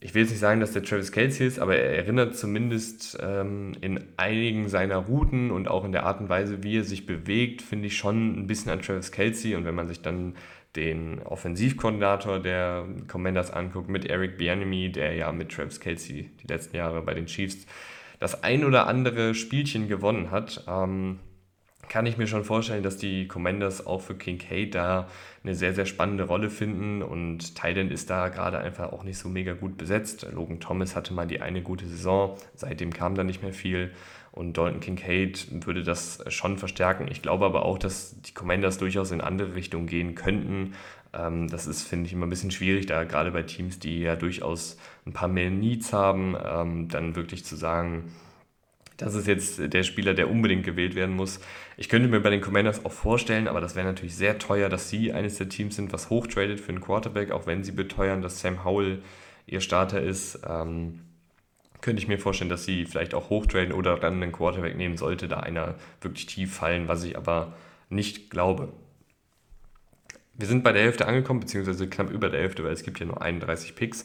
[0.00, 3.72] ich will jetzt nicht sagen, dass der Travis Kelsey ist, aber er erinnert zumindest ähm,
[3.80, 7.62] in einigen seiner Routen und auch in der Art und Weise, wie er sich bewegt,
[7.62, 9.54] finde ich schon ein bisschen an Travis Kelsey.
[9.54, 10.34] Und wenn man sich dann
[10.76, 16.76] den Offensivkoordinator der Commanders anguckt, mit Eric Bianemi, der ja mit Travis Kelsey die letzten
[16.76, 17.66] Jahre bei den Chiefs
[18.18, 21.20] das ein oder andere Spielchen gewonnen hat, ähm,
[21.88, 25.08] kann ich mir schon vorstellen, dass die Commanders auch für Kincaid da
[25.44, 29.28] eine sehr, sehr spannende Rolle finden und Thailand ist da gerade einfach auch nicht so
[29.28, 30.26] mega gut besetzt.
[30.32, 33.92] Logan Thomas hatte mal die eine gute Saison, seitdem kam da nicht mehr viel
[34.32, 37.08] und Dalton Kincaid würde das schon verstärken.
[37.10, 40.74] Ich glaube aber auch, dass die Commanders durchaus in andere Richtungen gehen könnten.
[41.16, 44.16] Ähm, das ist, finde ich, immer ein bisschen schwierig, da gerade bei Teams, die ja
[44.16, 44.76] durchaus
[45.06, 48.12] ein paar mehr Needs haben, ähm, dann wirklich zu sagen,
[48.96, 51.40] das ist jetzt der Spieler, der unbedingt gewählt werden muss.
[51.76, 54.88] Ich könnte mir bei den Commanders auch vorstellen, aber das wäre natürlich sehr teuer, dass
[54.88, 58.40] sie eines der Teams sind, was hochtradet für einen Quarterback, auch wenn sie beteuern, dass
[58.40, 59.02] Sam Howell
[59.46, 60.40] ihr Starter ist.
[60.48, 61.00] Ähm,
[61.82, 65.28] könnte ich mir vorstellen, dass sie vielleicht auch hochtraden oder dann einen Quarterback nehmen sollte,
[65.28, 67.54] da einer wirklich tief fallen, was ich aber
[67.90, 68.72] nicht glaube.
[70.38, 73.06] Wir sind bei der Hälfte angekommen, beziehungsweise knapp über der Hälfte, weil es gibt ja
[73.06, 74.04] nur 31 Picks.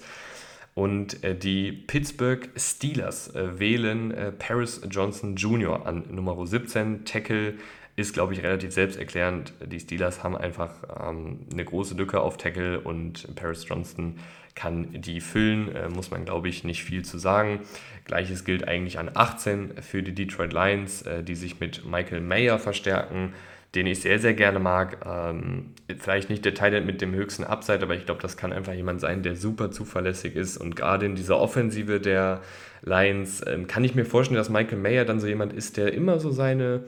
[0.73, 5.85] Und äh, die Pittsburgh Steelers äh, wählen äh, Paris Johnson Jr.
[5.85, 7.03] an Nummer 17.
[7.03, 7.55] Tackle
[7.97, 9.53] ist, glaube ich, relativ selbsterklärend.
[9.65, 10.71] Die Steelers haben einfach
[11.05, 14.15] ähm, eine große Lücke auf Tackle und Paris Johnson
[14.55, 17.59] kann die füllen, äh, muss man, glaube ich, nicht viel zu sagen.
[18.05, 22.59] Gleiches gilt eigentlich an 18 für die Detroit Lions, äh, die sich mit Michael Mayer
[22.59, 23.33] verstärken
[23.75, 24.97] den ich sehr, sehr gerne mag.
[25.05, 28.73] Ähm, vielleicht nicht der Teil mit dem höchsten Upside, aber ich glaube, das kann einfach
[28.73, 30.57] jemand sein, der super zuverlässig ist.
[30.57, 32.41] Und gerade in dieser Offensive der
[32.83, 36.19] Lions ähm, kann ich mir vorstellen, dass Michael Mayer dann so jemand ist, der immer
[36.19, 36.83] so seine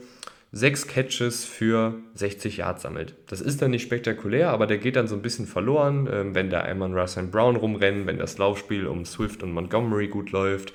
[0.52, 3.14] sechs Catches für 60 Yards sammelt.
[3.26, 6.50] Das ist dann nicht spektakulär, aber der geht dann so ein bisschen verloren, ähm, wenn
[6.50, 10.74] da einmal ein Russell Brown rumrennen, wenn das Laufspiel um Swift und Montgomery gut läuft,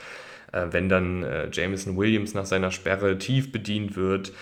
[0.54, 4.34] äh, wenn dann äh, Jameson Williams nach seiner Sperre tief bedient wird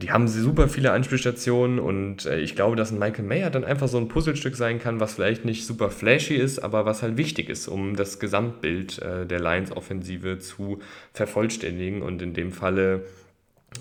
[0.00, 3.88] die haben super viele Anspielstationen und äh, ich glaube, dass ein Michael Mayer dann einfach
[3.88, 7.48] so ein Puzzlestück sein kann, was vielleicht nicht super flashy ist, aber was halt wichtig
[7.48, 10.80] ist, um das Gesamtbild äh, der Lions-Offensive zu
[11.12, 12.02] vervollständigen.
[12.02, 13.04] Und in dem Falle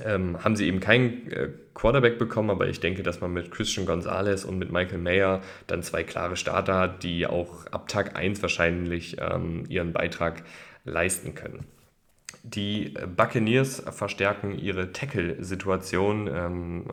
[0.06, 3.86] ähm, haben sie eben keinen äh, Quarterback bekommen, aber ich denke, dass man mit Christian
[3.86, 8.42] Gonzalez und mit Michael Mayer dann zwei klare Starter hat, die auch ab Tag 1
[8.42, 10.44] wahrscheinlich ähm, ihren Beitrag
[10.84, 11.66] leisten können.
[12.44, 16.30] Die Buccaneers verstärken ihre Tackle-Situation.
[16.34, 16.86] Ähm,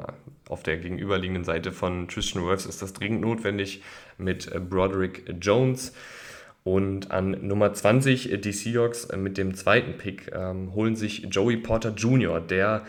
[0.48, 3.82] auf der gegenüberliegenden Seite von Tristan Wirfs ist das dringend notwendig
[4.18, 5.92] mit Broderick Jones.
[6.66, 11.28] Und an Nummer 20 äh, die Seahawks äh, mit dem zweiten Pick ähm, holen sich
[11.30, 12.84] Joey Porter Jr., der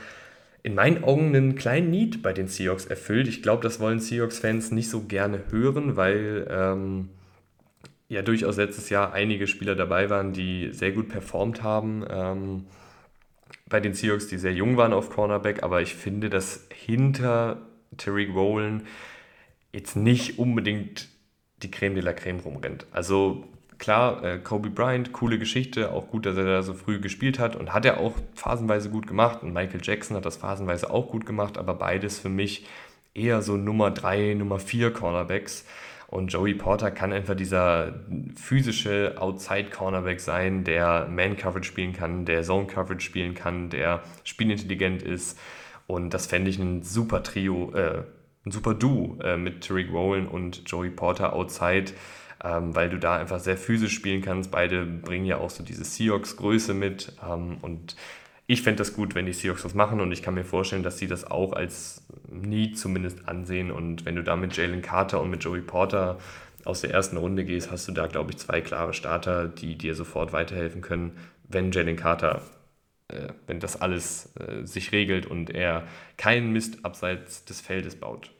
[0.64, 3.28] in meinen Augen einen kleinen Need bei den Seahawks erfüllt.
[3.28, 7.10] Ich glaube, das wollen Seahawks-Fans nicht so gerne hören, weil ähm,
[8.10, 12.06] ja durchaus letztes Jahr einige Spieler dabei waren, die sehr gut performt haben.
[12.10, 12.66] Ähm,
[13.70, 17.62] bei den Seahawks, die sehr jung waren auf Cornerback, aber ich finde, dass hinter
[17.98, 18.84] Tariq Rowland
[19.74, 21.10] jetzt nicht unbedingt
[21.64, 22.86] die Creme de la Creme rumrennt.
[22.92, 23.46] Also
[23.78, 27.56] klar, äh, Kobe Bryant, coole Geschichte, auch gut, dass er da so früh gespielt hat
[27.56, 31.26] und hat er auch phasenweise gut gemacht und Michael Jackson hat das phasenweise auch gut
[31.26, 32.66] gemacht, aber beides für mich
[33.14, 35.66] eher so Nummer 3, Nummer 4 Cornerbacks.
[36.08, 37.94] Und Joey Porter kann einfach dieser
[38.36, 45.38] physische Outside-Cornerback sein, der Man-Coverage spielen kann, der Zone-Coverage spielen kann, der spielintelligent ist.
[45.86, 48.04] Und das fände ich ein super Trio, äh,
[48.46, 51.92] ein super Duo äh, mit Tariq Rowland und Joey Porter outside,
[52.42, 54.50] ähm, weil du da einfach sehr physisch spielen kannst.
[54.50, 57.14] Beide bringen ja auch so diese Seahawks-Größe mit.
[57.22, 57.98] Ähm, und
[58.50, 60.98] ich fände das gut, wenn die Seahawks das machen und ich kann mir vorstellen, dass
[60.98, 63.72] sie das auch als Need zumindest ansehen.
[63.72, 66.18] Und wenn du da mit Jalen Carter und mit Joey Porter
[66.64, 69.96] aus der ersten Runde gehst, hast du da, glaube ich, zwei klare Starter, die dir
[69.96, 71.18] sofort weiterhelfen können,
[71.50, 72.42] wenn Jalen Carter,
[73.10, 78.32] äh, wenn das alles äh, sich regelt und er keinen Mist abseits des Feldes baut.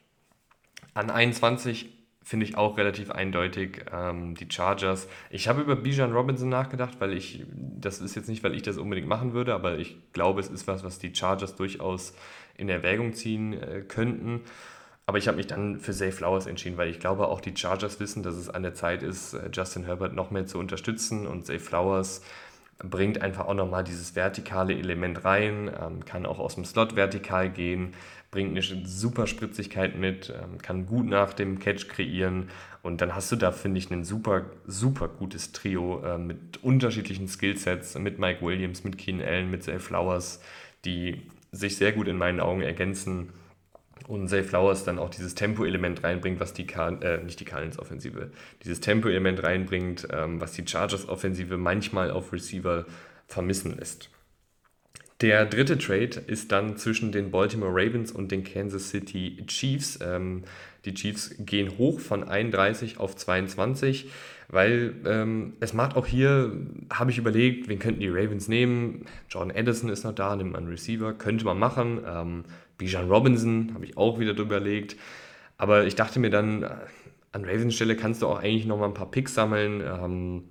[0.94, 1.97] An 21
[2.28, 3.86] finde ich auch relativ eindeutig.
[3.94, 5.08] Ähm, die Chargers.
[5.30, 8.78] Ich habe über Bijan Robinson nachgedacht, weil ich, das ist jetzt nicht, weil ich das
[8.78, 12.14] unbedingt machen würde, aber ich glaube, es ist was, was die Chargers durchaus
[12.58, 14.42] in Erwägung ziehen äh, könnten.
[15.06, 18.02] Aber ich habe mich dann für Zay Flowers entschieden, weil ich glaube, auch die Chargers
[18.02, 21.46] wissen, dass es an der Zeit ist, äh, Justin Herbert noch mehr zu unterstützen und
[21.46, 22.22] Zay Flowers
[22.80, 27.50] bringt einfach auch nochmal dieses vertikale Element rein, ähm, kann auch aus dem Slot vertikal
[27.50, 27.94] gehen,
[28.38, 32.52] bringt eine super Spritzigkeit mit, ähm, kann gut nach dem Catch kreieren
[32.84, 37.28] und dann hast du da, finde ich, ein super, super gutes Trio äh, mit unterschiedlichen
[37.28, 40.40] Skillsets, mit Mike Williams, mit Keen Allen, mit Zay Flowers,
[40.86, 43.30] die sich sehr gut in meinen Augen ergänzen
[44.08, 48.30] und Zay Flowers dann auch dieses Tempo-Element reinbringt, was die, Car äh, nicht die Cardinals-Offensive,
[48.64, 52.86] dieses Tempo-Element reinbringt, ähm, was die Chargers-Offensive manchmal auf Receiver
[53.26, 54.12] vermissen lässt.
[55.22, 59.98] Der dritte Trade ist dann zwischen den Baltimore Ravens und den Kansas City Chiefs.
[60.02, 60.44] Ähm,
[60.86, 64.12] die Chiefs gehen hoch von 31 auf 22,
[64.48, 66.56] weil ähm, es macht auch hier,
[66.94, 69.06] habe ich überlegt, wen könnten die Ravens nehmen?
[69.28, 72.00] Jordan Addison ist noch da, nimmt man Receiver, könnte man machen.
[72.06, 72.44] Ähm,
[72.78, 74.98] Bijan Robinson habe ich auch wieder drüber überlegt.
[75.58, 76.70] Aber ich dachte mir dann, äh,
[77.32, 79.82] an Ravens Stelle kannst du auch eigentlich noch mal ein paar Picks sammeln.
[79.82, 80.44] Ähm,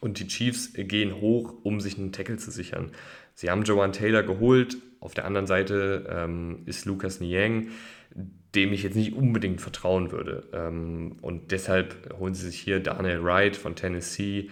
[0.00, 2.92] und die Chiefs gehen hoch, um sich einen Tackle zu sichern.
[3.38, 4.78] Sie haben Joanne Taylor geholt.
[4.98, 7.68] Auf der anderen Seite ähm, ist Lucas Niang,
[8.56, 10.48] dem ich jetzt nicht unbedingt vertrauen würde.
[10.52, 14.48] Ähm, und deshalb holen sie sich hier Daniel Wright von Tennessee.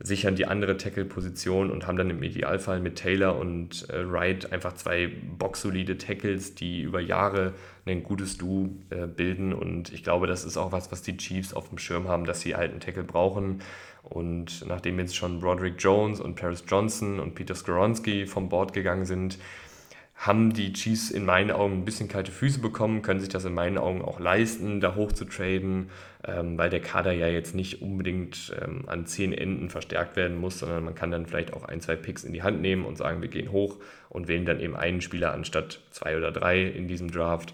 [0.00, 4.74] sichern die andere Tackle-Position und haben dann im Idealfall mit Taylor und äh, Wright einfach
[4.74, 7.54] zwei boxsolide Tackles, die über Jahre
[7.86, 9.54] ein gutes Duo äh, bilden.
[9.54, 12.42] Und ich glaube, das ist auch was, was die Chiefs auf dem Schirm haben, dass
[12.42, 13.62] sie alten Tackle brauchen.
[14.08, 19.04] Und nachdem jetzt schon Broderick Jones und Paris Johnson und Peter Skoronski vom Board gegangen
[19.04, 19.36] sind,
[20.14, 23.52] haben die Chiefs in meinen Augen ein bisschen kalte Füße bekommen, können sich das in
[23.52, 25.90] meinen Augen auch leisten, da hoch zu traden,
[26.24, 30.60] ähm, weil der Kader ja jetzt nicht unbedingt ähm, an zehn Enden verstärkt werden muss,
[30.60, 33.20] sondern man kann dann vielleicht auch ein, zwei Picks in die Hand nehmen und sagen,
[33.20, 33.76] wir gehen hoch
[34.08, 37.52] und wählen dann eben einen Spieler anstatt zwei oder drei in diesem Draft.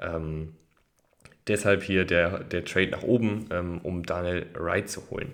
[0.00, 0.54] Ähm,
[1.46, 5.32] deshalb hier der, der Trade nach oben, ähm, um Daniel Wright zu holen.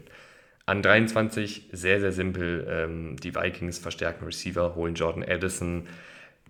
[0.68, 2.66] An 23 sehr, sehr simpel.
[2.68, 5.84] Ähm, die Vikings verstärken Receiver, holen Jordan Addison,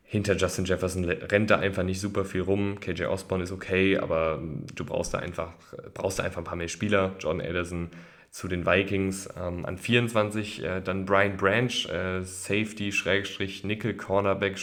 [0.02, 2.80] hinter Justin Jefferson rennt da einfach nicht super viel rum.
[2.80, 4.42] KJ Osborne ist okay, aber
[4.74, 5.52] du brauchst da einfach,
[5.94, 7.14] brauchst da einfach ein paar mehr Spieler.
[7.20, 7.90] Jordan Anderson
[8.32, 9.28] zu den Vikings.
[9.40, 14.58] Ähm, an 24 äh, dann Brian Branch, äh, Safety, Schrägstrich, Nickel, Cornerback,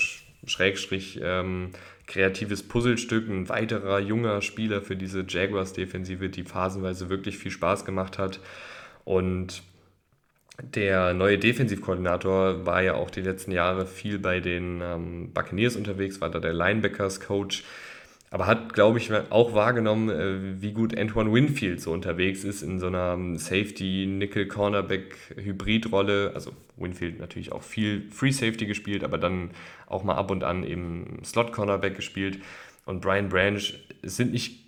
[0.45, 1.69] Schrägstrich, ähm,
[2.07, 3.29] kreatives Puzzlestück.
[3.29, 8.41] Ein weiterer junger Spieler für diese Jaguars-Defensive, die phasenweise wirklich viel Spaß gemacht hat.
[9.05, 9.63] Und
[10.61, 16.21] der neue Defensivkoordinator war ja auch die letzten Jahre viel bei den ähm, Buccaneers unterwegs,
[16.21, 17.65] war da der Linebackers-Coach,
[18.31, 22.79] aber hat, glaube ich, auch wahrgenommen, äh, wie gut Antoine Winfield so unterwegs ist in
[22.79, 26.31] so einer ähm, Safety-Nickel-Cornerback-Hybrid-Rolle.
[26.33, 29.51] Also Winfield natürlich auch viel Free Safety gespielt, aber dann
[29.87, 32.39] auch mal ab und an eben Slot-Cornerback gespielt.
[32.85, 33.61] Und Brian Branch
[34.03, 34.64] sind nicht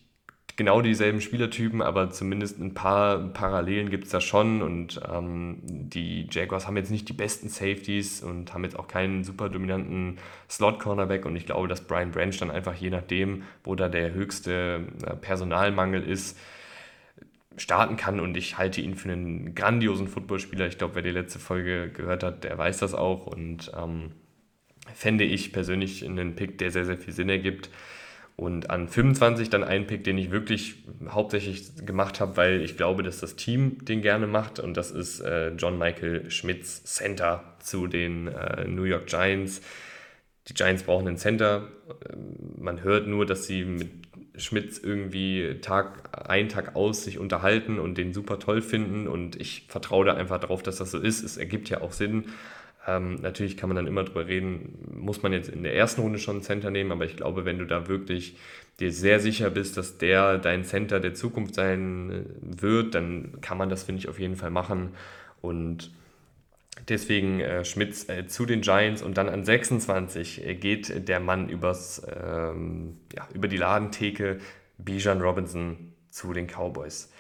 [0.58, 4.62] genau dieselben Spielertypen, aber zumindest ein paar Parallelen gibt es da schon.
[4.62, 9.24] Und ähm, die Jaguars haben jetzt nicht die besten Safeties und haben jetzt auch keinen
[9.24, 10.18] super dominanten
[10.50, 11.26] Slot-Cornerback.
[11.26, 15.16] Und ich glaube, dass Brian Branch dann einfach je nachdem, wo da der höchste äh,
[15.16, 16.38] Personalmangel ist,
[17.56, 20.68] starten kann und ich halte ihn für einen grandiosen Footballspieler.
[20.68, 24.12] Ich glaube, wer die letzte Folge gehört hat, der weiß das auch und ähm,
[24.94, 27.70] fände ich persönlich einen Pick, der sehr, sehr viel Sinn ergibt.
[28.40, 30.76] Und an 25 dann ein Pick, den ich wirklich
[31.10, 34.60] hauptsächlich gemacht habe, weil ich glaube, dass das Team den gerne macht.
[34.60, 39.62] Und das ist äh, John Michael Schmitz Center zu den äh, New York Giants.
[40.48, 41.68] Die Giants brauchen einen Center.
[42.14, 43.90] Ähm, man hört nur, dass sie mit
[44.36, 49.08] Schmitz irgendwie Tag ein, Tag aus sich unterhalten und den super toll finden.
[49.08, 51.24] Und ich vertraue da einfach darauf, dass das so ist.
[51.24, 52.26] Es ergibt ja auch Sinn.
[52.88, 56.20] Ähm, natürlich kann man dann immer drüber reden, muss man jetzt in der ersten Runde
[56.20, 58.38] schon einen Center nehmen, aber ich glaube, wenn du da wirklich
[58.80, 63.70] dir sehr sicher bist, dass der dein Center der Zukunft sein wird, dann kann man
[63.70, 64.94] das, finde ich, auf jeden Fall machen.
[65.42, 65.92] Und
[66.88, 71.50] deswegen äh, Schmitz äh, zu den Giants und dann an 26 äh, geht der Mann
[71.50, 74.40] übers, ähm, ja, über die Ladentheke,
[74.78, 77.12] Bijan Robinson zu den Cowboys.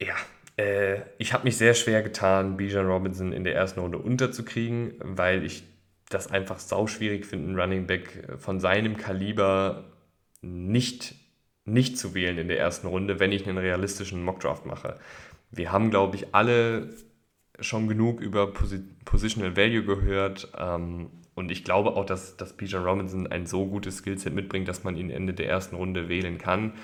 [0.00, 0.14] Ja,
[0.58, 5.44] äh, ich habe mich sehr schwer getan, Bijan Robinson in der ersten Runde unterzukriegen, weil
[5.44, 5.62] ich
[6.10, 9.84] das einfach sauschwierig finde, einen Running Back von seinem Kaliber
[10.40, 11.14] nicht,
[11.64, 14.98] nicht zu wählen in der ersten Runde, wenn ich einen realistischen Mockdraft mache.
[15.50, 16.90] Wir haben, glaube ich, alle
[17.60, 20.48] schon genug über Posi Positional Value gehört.
[20.56, 24.84] Ähm, und ich glaube auch, dass, dass Bijan Robinson ein so gutes Skillset mitbringt, dass
[24.84, 26.74] man ihn Ende der ersten Runde wählen kann.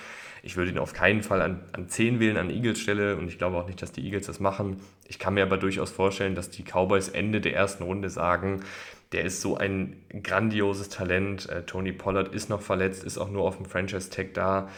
[0.44, 3.38] Ich würde ihn auf keinen Fall an, an 10 wählen, an Eagles Stelle und ich
[3.38, 4.76] glaube auch nicht, dass die Eagles das machen.
[5.09, 8.61] Ich kann mir aber durchaus vorstellen, dass die Cowboys Ende der ersten Runde sagen,
[9.12, 11.48] der ist so ein grandioses Talent.
[11.48, 14.68] Äh, Tony Pollard ist noch verletzt, ist auch nur auf dem Franchise-Tag da.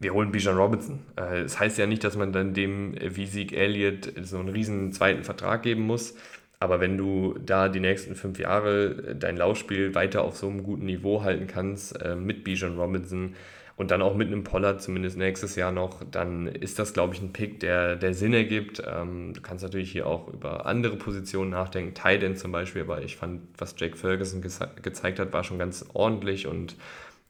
[0.00, 1.00] Wir holen Bijan Robinson.
[1.14, 5.22] Äh, das heißt ja nicht, dass man dann dem Sieg Elliott so einen riesen zweiten
[5.22, 6.16] Vertrag geben muss.
[6.58, 10.62] Aber wenn du da die nächsten fünf Jahre äh, dein Laufspiel weiter auf so einem
[10.64, 13.34] guten Niveau halten kannst äh, mit Bijan Robinson,
[13.80, 17.22] und dann auch mit einem Pollard, zumindest nächstes Jahr noch, dann ist das, glaube ich,
[17.22, 18.82] ein Pick, der, der Sinn ergibt.
[18.86, 23.16] Ähm, du kannst natürlich hier auch über andere Positionen nachdenken, End zum Beispiel, aber ich
[23.16, 24.50] fand, was Jake Ferguson ge
[24.82, 26.76] gezeigt hat, war schon ganz ordentlich und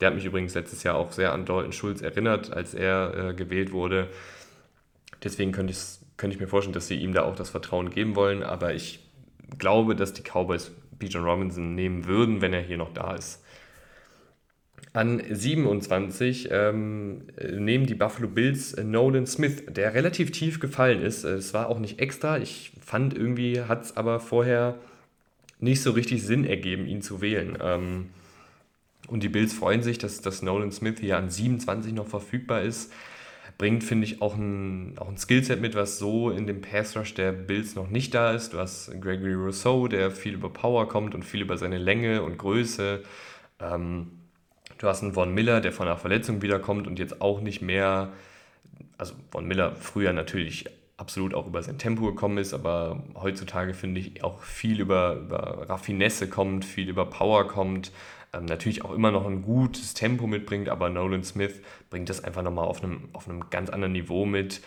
[0.00, 3.34] der hat mich übrigens letztes Jahr auch sehr an Dalton Schulz erinnert, als er äh,
[3.34, 4.08] gewählt wurde.
[5.22, 5.72] Deswegen könnte,
[6.16, 9.08] könnte ich mir vorstellen, dass sie ihm da auch das Vertrauen geben wollen, aber ich
[9.60, 13.39] glaube, dass die Cowboys Bijan Robinson nehmen würden, wenn er hier noch da ist.
[14.92, 21.24] An 27 ähm, nehmen die Buffalo Bills äh, Nolan Smith, der relativ tief gefallen ist.
[21.24, 22.38] Äh, es war auch nicht extra.
[22.38, 24.78] Ich fand irgendwie, hat es aber vorher
[25.60, 27.56] nicht so richtig Sinn ergeben, ihn zu wählen.
[27.62, 28.10] Ähm,
[29.06, 32.92] und die Bills freuen sich, dass, dass Nolan Smith hier an 27 noch verfügbar ist.
[33.58, 37.14] Bringt, finde ich, auch ein, auch ein Skillset mit, was so in dem Pass Rush
[37.14, 38.54] der Bills noch nicht da ist.
[38.54, 43.02] Hast Gregory Rousseau, der viel über Power kommt und viel über seine Länge und Größe.
[43.60, 44.19] Ähm,
[44.80, 48.14] Du hast einen Von Miller, der von einer Verletzung wiederkommt und jetzt auch nicht mehr,
[48.96, 50.64] also Von Miller früher natürlich
[50.96, 55.68] absolut auch über sein Tempo gekommen ist, aber heutzutage finde ich auch viel über, über
[55.68, 57.92] Raffinesse kommt, viel über Power kommt.
[58.32, 61.60] Ähm, natürlich auch immer noch ein gutes Tempo mitbringt, aber Nolan Smith
[61.90, 64.62] bringt das einfach nochmal auf einem, auf einem ganz anderen Niveau mit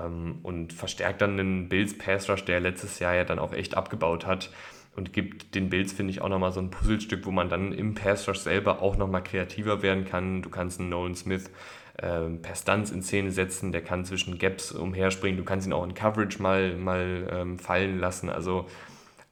[0.00, 3.76] ähm, und verstärkt dann den Bills Pass Rush, der letztes Jahr ja dann auch echt
[3.76, 4.50] abgebaut hat
[4.96, 7.94] und gibt den Bills, finde ich, auch nochmal so ein Puzzlestück, wo man dann im
[7.94, 10.42] Pass Rush selber auch nochmal kreativer werden kann.
[10.42, 11.50] Du kannst einen Nolan Smith
[11.98, 15.84] äh, per Stunts in Szene setzen, der kann zwischen Gaps umherspringen, du kannst ihn auch
[15.84, 18.30] in Coverage mal, mal ähm, fallen lassen.
[18.30, 18.66] Also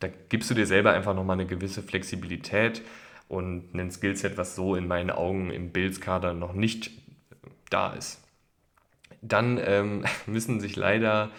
[0.01, 2.83] da gibst du dir selber einfach nochmal eine gewisse Flexibilität
[3.29, 6.91] und ein Skillset, was so in meinen Augen im Bills-Kader noch nicht
[7.71, 8.23] da ist.
[9.23, 11.31] Dann ähm, müssen sich leider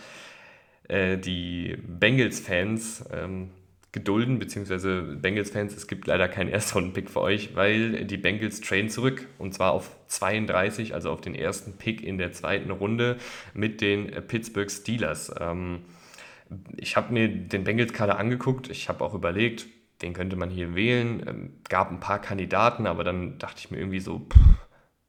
[0.88, 3.52] äh, die Bengals-Fans ähm,
[3.96, 9.26] gedulden, beziehungsweise Bengals-Fans, es gibt leider keinen Erstrunden-Pick für euch, weil die Bengals traden zurück
[9.38, 13.16] und zwar auf 32, also auf den ersten Pick in der zweiten Runde
[13.54, 15.34] mit den Pittsburgh Steelers.
[15.40, 15.86] Ähm,
[16.76, 19.66] ich habe mir den Bengals-Kader angeguckt, ich habe auch überlegt,
[20.02, 21.24] wen könnte man hier wählen.
[21.26, 24.40] Ähm, gab ein paar Kandidaten, aber dann dachte ich mir irgendwie so, pff,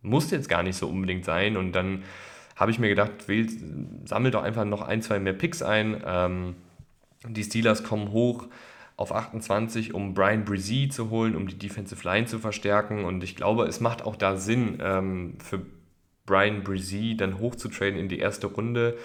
[0.00, 2.04] muss jetzt gar nicht so unbedingt sein und dann
[2.54, 3.48] habe ich mir gedacht, wähl,
[4.04, 6.00] sammel doch einfach noch ein, zwei mehr Picks ein.
[6.06, 6.54] Ähm,
[7.26, 8.46] die Steelers kommen hoch
[8.96, 13.04] auf 28, um Brian Brzee zu holen, um die Defensive Line zu verstärken.
[13.04, 15.60] Und ich glaube, es macht auch da Sinn, ähm, für
[16.24, 18.96] Brian Brzee dann hochzutraden in die erste Runde.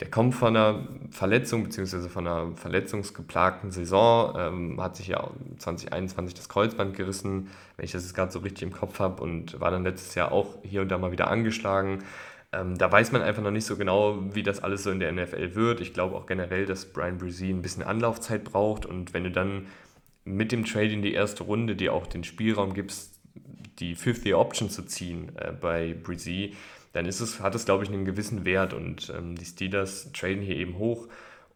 [0.00, 6.34] Der kommt von einer Verletzung, beziehungsweise von einer verletzungsgeplagten Saison, ähm, hat sich ja 2021
[6.34, 9.70] das Kreuzband gerissen, wenn ich das jetzt gerade so richtig im Kopf habe, und war
[9.70, 12.02] dann letztes Jahr auch hier und da mal wieder angeschlagen.
[12.52, 15.12] Ähm, da weiß man einfach noch nicht so genau, wie das alles so in der
[15.12, 15.80] NFL wird.
[15.80, 19.66] Ich glaube auch generell, dass Brian Brzee ein bisschen Anlaufzeit braucht und wenn du dann
[20.24, 23.20] mit dem Trade in die erste Runde dir auch den Spielraum gibst,
[23.78, 26.54] die Fifth Year Option zu ziehen äh, bei Brzee,
[26.92, 30.42] dann ist es, hat es, glaube ich, einen gewissen Wert und ähm, die Steelers traden
[30.42, 31.08] hier eben hoch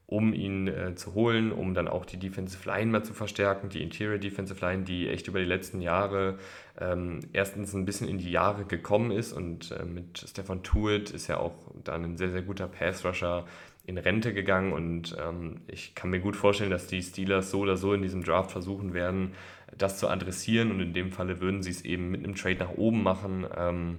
[0.06, 3.82] um ihn äh, zu holen, um dann auch die Defensive Line mal zu verstärken, die
[3.82, 6.38] Interior Defensive Line, die echt über die letzten Jahre
[6.78, 11.28] ähm, erstens ein bisschen in die Jahre gekommen ist und äh, mit Stefan Tuitt ist
[11.28, 11.54] ja auch
[11.84, 13.46] dann ein sehr, sehr guter Pass-Rusher
[13.86, 17.76] in Rente gegangen und ähm, ich kann mir gut vorstellen, dass die Steelers so oder
[17.76, 19.34] so in diesem Draft versuchen werden,
[19.76, 22.70] das zu adressieren und in dem Falle würden sie es eben mit einem Trade nach
[22.70, 23.98] oben machen, ähm,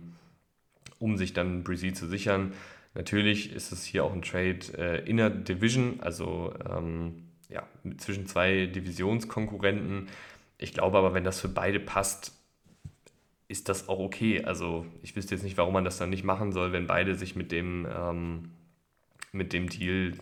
[1.00, 2.54] um sich dann Brizzy zu sichern.
[2.94, 7.64] Natürlich ist es hier auch ein Trade äh, inner Division, also ähm, ja,
[7.98, 10.08] zwischen zwei Divisionskonkurrenten.
[10.58, 12.35] Ich glaube aber, wenn das für beide passt,
[13.48, 14.44] ist das auch okay.
[14.44, 17.36] Also ich wüsste jetzt nicht, warum man das dann nicht machen soll, wenn beide sich
[17.36, 18.52] mit dem, ähm,
[19.32, 20.14] mit dem Deal,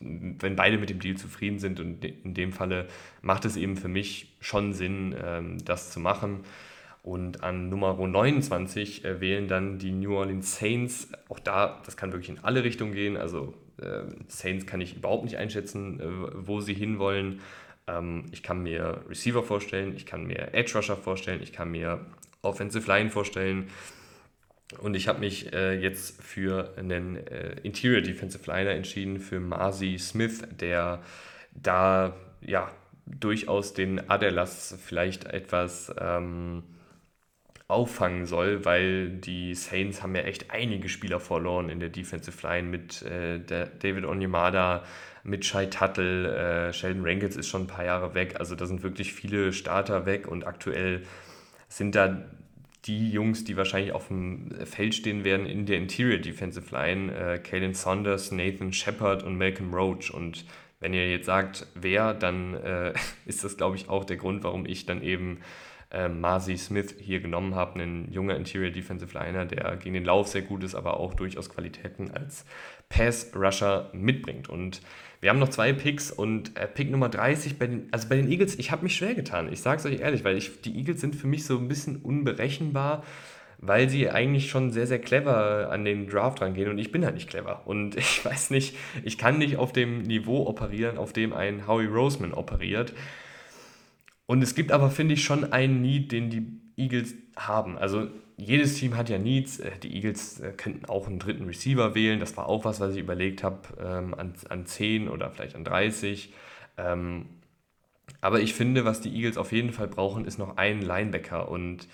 [0.00, 1.80] wenn beide mit dem Deal zufrieden sind.
[1.80, 2.88] Und in dem Falle
[3.22, 6.40] macht es eben für mich schon Sinn, ähm, das zu machen.
[7.02, 11.12] Und an Nummer 29 äh, wählen dann die New Orleans Saints.
[11.28, 13.18] Auch da, das kann wirklich in alle Richtungen gehen.
[13.18, 16.04] Also äh, Saints kann ich überhaupt nicht einschätzen, äh,
[16.46, 17.40] wo sie hinwollen.
[17.86, 22.00] Ähm, ich kann mir Receiver vorstellen, ich kann mir Edge Rusher vorstellen, ich kann mir
[22.44, 23.68] Offensive Line vorstellen.
[24.78, 29.98] Und ich habe mich äh, jetzt für einen äh, Interior Defensive Liner entschieden, für Marzi
[29.98, 31.02] Smith, der
[31.52, 32.70] da ja
[33.06, 36.64] durchaus den Adelas vielleicht etwas ähm,
[37.68, 42.68] auffangen soll, weil die Saints haben ja echt einige Spieler verloren in der Defensive Line
[42.68, 44.84] mit äh, David Onyemada,
[45.22, 48.82] mit Shai Tuttle, äh, Sheldon Rankins ist schon ein paar Jahre weg, also da sind
[48.82, 51.02] wirklich viele Starter weg und aktuell
[51.68, 52.24] sind da
[52.84, 57.38] die Jungs, die wahrscheinlich auf dem Feld stehen werden in der Interior Defensive Line, äh,
[57.38, 60.44] Kalen Saunders, Nathan Shepard und Malcolm Roach und
[60.80, 62.92] wenn ihr jetzt sagt, wer, dann äh,
[63.26, 65.40] ist das, glaube ich, auch der Grund, warum ich dann eben
[65.90, 70.28] äh, Marzi Smith hier genommen habe, ein junger Interior Defensive Liner, der gegen den Lauf
[70.28, 72.44] sehr gut ist, aber auch durchaus Qualitäten als
[72.90, 74.48] Pass-Rusher mitbringt.
[74.48, 74.82] Und
[75.24, 78.30] wir haben noch zwei Picks und äh, Pick Nummer 30 bei den, also bei den
[78.30, 79.50] Eagles, ich habe mich schwer getan.
[79.50, 81.96] Ich sage es euch ehrlich, weil ich, die Eagles sind für mich so ein bisschen
[81.96, 83.02] unberechenbar,
[83.56, 87.14] weil sie eigentlich schon sehr, sehr clever an den Draft rangehen und ich bin halt
[87.14, 87.62] nicht clever.
[87.64, 91.86] Und ich weiß nicht, ich kann nicht auf dem Niveau operieren, auf dem ein Howie
[91.86, 92.92] Roseman operiert.
[94.26, 97.78] Und es gibt aber, finde ich, schon einen Need, den die Eagles haben.
[97.78, 99.60] Also jedes Team hat ja Needs.
[99.60, 102.20] Äh, die Eagles äh, könnten auch einen dritten Receiver wählen.
[102.20, 105.64] Das war auch was, was ich überlegt habe, ähm, an, an 10 oder vielleicht an
[105.64, 106.32] 30.
[106.76, 107.26] Ähm,
[108.20, 111.48] aber ich finde, was die Eagles auf jeden Fall brauchen, ist noch ein Linebacker.
[111.48, 111.88] Und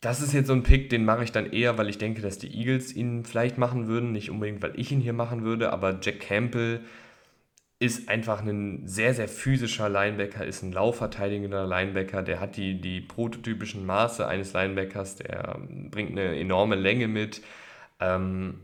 [0.00, 2.38] das ist jetzt so ein Pick, den mache ich dann eher, weil ich denke, dass
[2.38, 4.12] die Eagles ihn vielleicht machen würden.
[4.12, 6.80] Nicht unbedingt, weil ich ihn hier machen würde, aber Jack Campbell
[7.84, 13.02] ist einfach ein sehr, sehr physischer Linebacker, ist ein laufverteidigender Linebacker, der hat die, die
[13.02, 15.58] prototypischen Maße eines Linebackers, der
[15.90, 17.42] bringt eine enorme Länge mit.
[18.00, 18.60] Ähm,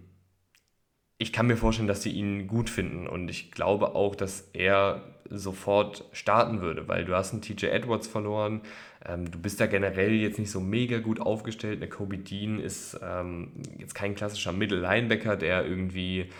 [1.18, 5.02] ich kann mir vorstellen, dass sie ihn gut finden und ich glaube auch, dass er
[5.28, 8.62] sofort starten würde, weil du hast einen TJ Edwards verloren,
[9.06, 11.76] ähm, du bist da generell jetzt nicht so mega gut aufgestellt.
[11.76, 16.30] Eine Kobe Dean ist ähm, jetzt kein klassischer Middle-Linebacker, der irgendwie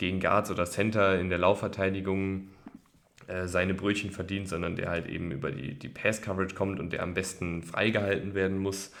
[0.00, 2.48] gegen Guards oder Center in der Laufverteidigung
[3.26, 7.02] äh, seine Brötchen verdient, sondern der halt eben über die, die Pass-Coverage kommt und der
[7.02, 8.92] am besten freigehalten werden muss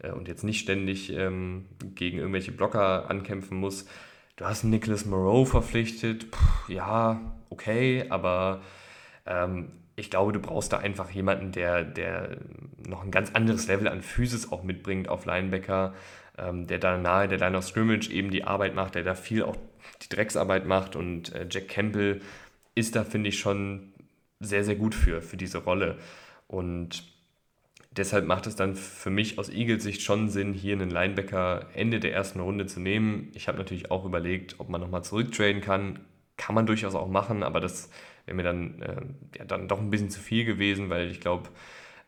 [0.00, 3.86] äh, und jetzt nicht ständig ähm, gegen irgendwelche Blocker ankämpfen muss.
[4.34, 8.60] Du hast Nicholas Moreau verpflichtet, Puh, ja, okay, aber
[9.26, 12.38] ähm, ich glaube, du brauchst da einfach jemanden, der, der
[12.84, 15.94] noch ein ganz anderes Level an Physis auch mitbringt auf Linebacker,
[16.36, 19.44] ähm, der da nahe der Line of Scrimmage eben die Arbeit macht, der da viel
[19.44, 19.56] auch
[20.02, 22.20] die Drecksarbeit macht und äh, Jack Campbell
[22.74, 23.92] ist da, finde ich, schon
[24.40, 25.98] sehr, sehr gut für, für diese Rolle.
[26.46, 27.02] Und
[27.90, 32.00] deshalb macht es dann für mich aus Eagles Sicht schon Sinn, hier einen Linebacker Ende
[32.00, 33.30] der ersten Runde zu nehmen.
[33.34, 36.00] Ich habe natürlich auch überlegt, ob man nochmal zurücktraden kann.
[36.36, 37.90] Kann man durchaus auch machen, aber das
[38.24, 41.48] wäre mir dann, äh, ja, dann doch ein bisschen zu viel gewesen, weil ich glaube,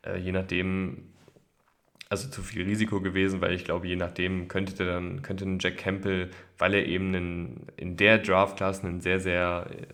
[0.03, 1.10] äh, je nachdem,
[2.11, 5.79] also zu viel Risiko gewesen, weil ich glaube, je nachdem könnte dann könnte ein Jack
[5.79, 9.87] Campbell, weil er eben einen, in der Draft-Class einen sehr, sehr äh,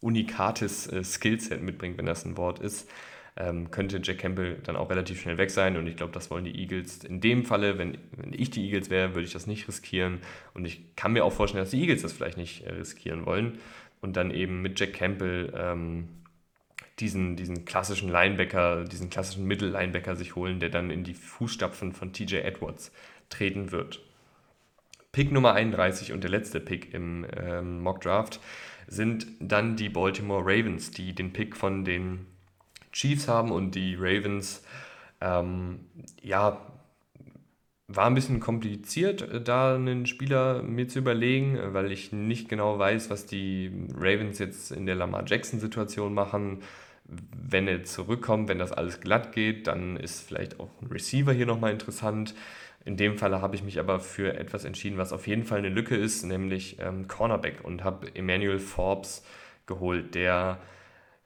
[0.00, 2.90] unikates äh, Skillset mitbringt, wenn das ein Wort ist,
[3.38, 5.78] ähm, könnte Jack Campbell dann auch relativ schnell weg sein.
[5.78, 8.90] Und ich glaube, das wollen die Eagles in dem Falle, wenn, wenn ich die Eagles
[8.90, 10.18] wäre, würde ich das nicht riskieren.
[10.52, 13.58] Und ich kann mir auch vorstellen, dass die Eagles das vielleicht nicht äh, riskieren wollen.
[14.02, 16.08] Und dann eben mit Jack Campbell ähm,
[17.00, 22.12] diesen, diesen klassischen Linebacker, diesen klassischen Mittellinebacker sich holen, der dann in die Fußstapfen von
[22.12, 22.92] TJ Edwards
[23.28, 24.00] treten wird.
[25.12, 28.40] Pick Nummer 31 und der letzte Pick im ähm, Mock Draft
[28.86, 32.26] sind dann die Baltimore Ravens, die den Pick von den
[32.92, 34.62] Chiefs haben und die Ravens,
[35.20, 35.80] ähm,
[36.22, 36.60] ja,
[37.88, 42.78] war ein bisschen kompliziert, äh, da einen Spieler mir zu überlegen, weil ich nicht genau
[42.78, 46.62] weiß, was die Ravens jetzt in der Lamar Jackson-Situation machen.
[47.08, 51.46] Wenn er zurückkommt, wenn das alles glatt geht, dann ist vielleicht auch ein Receiver hier
[51.46, 52.34] nochmal interessant.
[52.84, 55.70] In dem Falle habe ich mich aber für etwas entschieden, was auf jeden Fall eine
[55.70, 59.24] Lücke ist, nämlich ähm, Cornerback und habe Emmanuel Forbes
[59.66, 60.58] geholt, der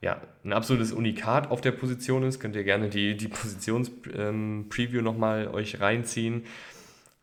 [0.00, 2.40] ja, ein absolutes Unikat auf der Position ist.
[2.40, 6.44] Könnt ihr gerne die, die Positions-Preview ähm, nochmal euch reinziehen.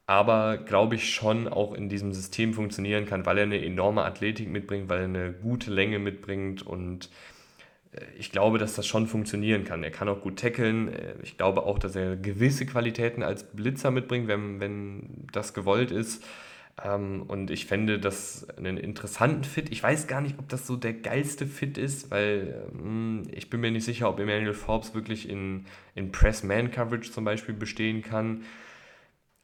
[0.05, 4.49] Aber glaube ich schon auch in diesem System funktionieren kann, weil er eine enorme Athletik
[4.49, 7.09] mitbringt, weil er eine gute Länge mitbringt und
[8.17, 9.83] ich glaube, dass das schon funktionieren kann.
[9.83, 10.93] Er kann auch gut tackeln.
[10.93, 15.91] Äh, ich glaube auch, dass er gewisse Qualitäten als Blitzer mitbringt, wenn, wenn das gewollt
[15.91, 16.23] ist.
[16.83, 19.71] Ähm, und ich fände das einen interessanten Fit.
[19.71, 23.61] Ich weiß gar nicht, ob das so der geilste Fit ist, weil ähm, ich bin
[23.61, 25.65] mir nicht sicher, ob Emmanuel Forbes wirklich in,
[25.95, 28.43] in Press-Man-Coverage zum Beispiel bestehen kann.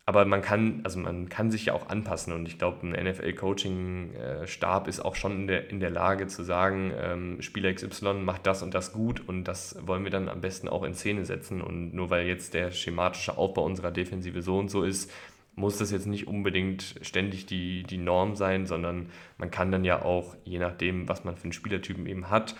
[0.07, 4.87] Aber man kann, also man kann sich ja auch anpassen und ich glaube, ein NFL-Coaching-Stab
[4.87, 8.61] ist auch schon in der, in der Lage zu sagen, ähm, Spieler XY macht das
[8.61, 11.59] und das gut und das wollen wir dann am besten auch in Szene setzen.
[11.59, 15.11] Und nur weil jetzt der schematische Aufbau unserer Defensive so und so ist,
[15.55, 20.03] muss das jetzt nicht unbedingt ständig die, die Norm sein, sondern man kann dann ja
[20.03, 22.55] auch, je nachdem, was man für einen Spielertypen eben hat,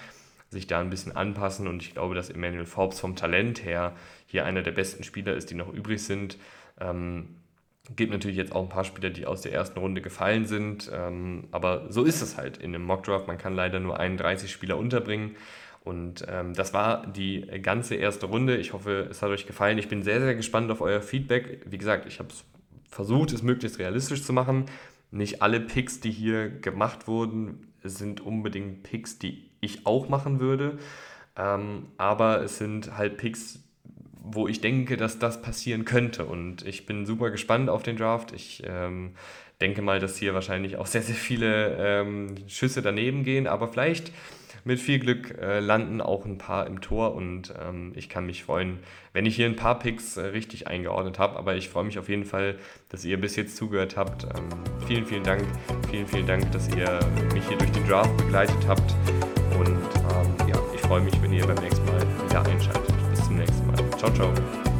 [0.49, 1.67] sich da ein bisschen anpassen.
[1.67, 3.93] Und ich glaube, dass Emmanuel Forbes vom Talent her
[4.25, 6.37] hier einer der besten Spieler ist, die noch übrig sind.
[6.79, 7.35] Ähm,
[7.95, 10.89] gibt natürlich jetzt auch ein paar Spieler, die aus der ersten Runde gefallen sind.
[10.93, 13.27] Ähm, aber so ist es halt in einem Mockdraft.
[13.27, 15.35] Man kann leider nur 31 Spieler unterbringen.
[15.83, 18.57] Und ähm, das war die ganze erste Runde.
[18.57, 19.77] Ich hoffe, es hat euch gefallen.
[19.77, 21.61] Ich bin sehr, sehr gespannt auf euer Feedback.
[21.67, 22.29] Wie gesagt, ich habe
[22.89, 24.65] versucht, es möglichst realistisch zu machen.
[25.11, 30.79] Nicht alle Picks, die hier gemacht wurden, sind unbedingt Picks, die ich auch machen würde.
[31.37, 33.59] Ähm, aber es sind halt Picks,
[34.31, 36.25] wo ich denke, dass das passieren könnte.
[36.25, 38.31] Und ich bin super gespannt auf den Draft.
[38.33, 39.11] Ich ähm,
[39.61, 43.47] denke mal, dass hier wahrscheinlich auch sehr, sehr viele ähm, Schüsse daneben gehen.
[43.47, 44.11] Aber vielleicht
[44.65, 48.43] mit viel Glück äh, landen auch ein paar im Tor und ähm, ich kann mich
[48.43, 48.79] freuen,
[49.13, 51.37] wenn ich hier ein paar Picks äh, richtig eingeordnet habe.
[51.37, 52.55] Aber ich freue mich auf jeden Fall,
[52.89, 54.23] dass ihr bis jetzt zugehört habt.
[54.23, 54.49] Ähm,
[54.87, 55.43] vielen, vielen Dank.
[55.91, 56.99] Vielen, vielen Dank, dass ihr
[57.33, 58.95] mich hier durch den Draft begleitet habt.
[59.55, 63.04] Und ähm, ja, ich freue mich, wenn ihr beim nächsten Mal wieder einschaltet.
[63.97, 64.74] Ciao, ciao.